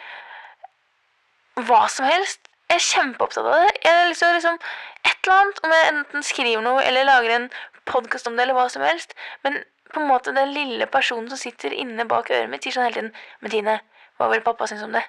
hva 1.67 1.83
som 1.91 2.07
helst. 2.07 2.49
Jeg 2.69 2.79
er 2.79 2.87
kjempeopptatt 2.87 3.45
av 3.45 3.65
det. 3.65 3.73
Jeg 3.85 4.15
å 4.15 4.33
liksom 4.33 4.59
Et 5.03 5.27
eller 5.27 5.39
annet, 5.41 5.59
om 5.63 5.71
jeg 5.71 5.87
enten 5.91 6.23
skriver 6.23 6.61
noe 6.63 6.83
eller 6.83 7.03
lager 7.03 7.31
en 7.35 7.49
podkast 7.85 8.27
om 8.27 8.37
det, 8.37 8.45
eller 8.45 8.55
hva 8.55 8.69
som 8.71 8.83
helst. 8.85 9.11
Men 9.43 9.57
på 9.91 9.99
en 9.99 10.07
måte 10.07 10.31
den 10.35 10.53
lille 10.55 10.87
personen 10.87 11.27
som 11.29 11.37
sitter 11.37 11.75
inne 11.75 12.05
bak 12.07 12.31
øret 12.31 12.49
mitt, 12.49 12.63
sier 12.63 12.75
sånn 12.77 12.87
hele 12.87 12.95
tiden 12.95 13.11
Men 13.41 13.51
Tine, 13.51 13.75
hva 14.17 14.29
vil 14.31 14.43
pappa 14.45 14.67
synes 14.67 14.85
om 14.87 14.95
det? 14.95 15.03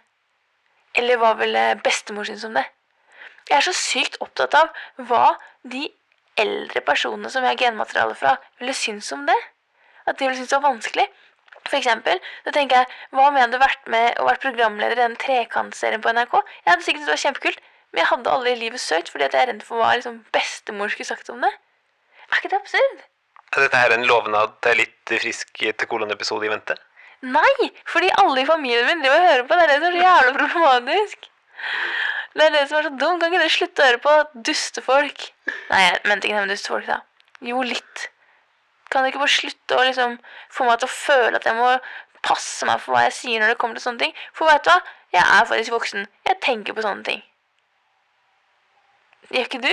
Eller 0.99 1.18
hva 1.18 1.35
vil 1.38 1.55
eh, 1.59 1.77
bestemor 1.83 2.27
synes 2.27 2.44
om 2.47 2.59
det? 2.59 2.64
Jeg 3.49 3.57
er 3.59 3.66
så 3.66 3.75
sykt 3.77 4.18
opptatt 4.25 4.55
av 4.59 4.70
hva 5.09 5.37
de 5.62 5.87
eldre 6.40 6.83
personene 6.85 7.31
som 7.31 7.44
jeg 7.44 7.55
har 7.55 7.62
genmateriale 7.68 8.16
fra, 8.18 8.37
ville 8.59 8.75
synes 8.75 9.11
om 9.14 9.27
det. 9.29 9.37
At 10.07 10.18
de 10.18 10.27
ville 10.27 10.38
synes 10.38 10.51
det 10.51 10.59
var 10.59 10.70
vanskelig. 10.73 11.07
Eksempel, 11.72 12.20
da 12.44 12.53
tenker 12.55 12.83
jeg, 12.83 12.98
hva 13.16 13.29
om 13.29 13.38
jeg 13.38 13.46
hadde 13.48 13.59
vært 13.59 13.88
med 13.90 14.18
og 14.20 14.29
vært 14.29 14.42
programleder 14.44 14.98
i 14.98 15.00
den 15.00 15.16
trekantserien 15.18 16.03
på 16.05 16.12
NRK? 16.12 16.37
Jeg 16.61 16.70
hadde 16.70 16.87
sikkert 16.87 17.00
syntes 17.00 17.09
det 17.09 17.14
var 17.14 17.22
kjempekult, 17.24 17.64
men 17.90 18.03
jeg 18.03 18.11
hadde 18.11 18.35
aldri 18.35 18.53
i 18.53 18.61
livet 18.61 18.83
søkt 18.83 19.11
fordi 19.11 19.27
at 19.27 19.35
jeg 19.35 19.42
er 19.42 19.50
redd 19.53 19.64
for 19.66 19.81
hva 19.81 19.94
liksom 19.96 20.20
bestemor 20.35 20.92
skulle 20.92 21.09
sagt 21.09 21.33
om 21.35 21.42
det. 21.42 21.50
Er 22.31 22.38
ikke 22.38 22.53
det 22.53 22.61
absurd? 22.61 23.05
Er 23.55 23.64
dette 23.64 23.81
her 23.81 23.94
en 23.94 24.07
lovnad 24.07 24.55
til 24.66 24.81
litt 24.83 25.14
frisk 25.24 25.64
til 25.64 25.90
kolon-episode 25.90 26.46
i 26.46 26.53
vente? 26.53 26.77
Nei, 27.24 27.70
fordi 27.88 28.11
alle 28.20 28.42
i 28.42 28.48
familien 28.48 28.87
min 28.88 29.03
driver 29.03 29.22
og 29.22 29.29
hører 29.31 29.44
på. 29.48 29.59
Det 29.59 29.64
er 29.64 29.70
det 29.70 29.79
som 29.79 29.87
er 29.88 29.94
så 29.94 30.03
jævlig 30.05 30.35
problematisk. 30.40 31.29
Det 32.35 32.46
er 32.46 32.55
det 32.55 32.64
som 32.68 32.79
er 32.79 32.88
så 32.88 32.92
dumt. 32.98 33.22
Kan 33.22 33.31
ikke 33.31 33.42
dere 33.44 33.55
slutte 33.55 33.83
å 33.83 33.88
høre 33.88 34.03
på 34.05 34.16
dustefolk? 34.48 35.29
Nei, 35.70 35.85
jeg 35.87 36.03
mente 36.11 36.29
ikke 36.29 36.37
det 36.37 36.44
med 36.44 36.53
dustefolk, 36.53 36.90
da. 36.90 36.98
Jo, 37.44 37.62
litt. 37.64 38.09
Kan 38.94 39.02
dere 39.02 39.11
ikke 39.11 39.24
bare 39.24 39.35
slutte 39.35 39.74
å 39.74 39.85
liksom 39.88 40.12
få 40.54 40.64
meg 40.68 40.78
til 40.78 40.87
å 40.87 40.94
føle 40.94 41.38
at 41.40 41.46
jeg 41.50 41.59
må 41.59 41.70
passe 42.22 42.66
meg 42.68 42.78
for 42.78 42.94
hva 42.94 43.00
jeg 43.09 43.16
sier 43.16 43.42
når 43.42 43.50
det 43.52 43.57
kommer 43.59 43.74
til 43.74 43.88
sånne 43.88 44.04
ting? 44.04 44.12
For 44.37 44.46
vet 44.46 44.62
du 44.62 44.70
hva? 44.70 44.76
Jeg 45.14 45.24
er 45.24 45.48
faktisk 45.50 45.74
voksen. 45.74 46.07
Jeg 46.28 46.38
tenker 46.42 46.76
på 46.76 46.85
sånne 46.87 47.02
ting. 47.09 47.24
Gjør 49.35 49.50
ikke 49.50 49.61
du? 49.66 49.72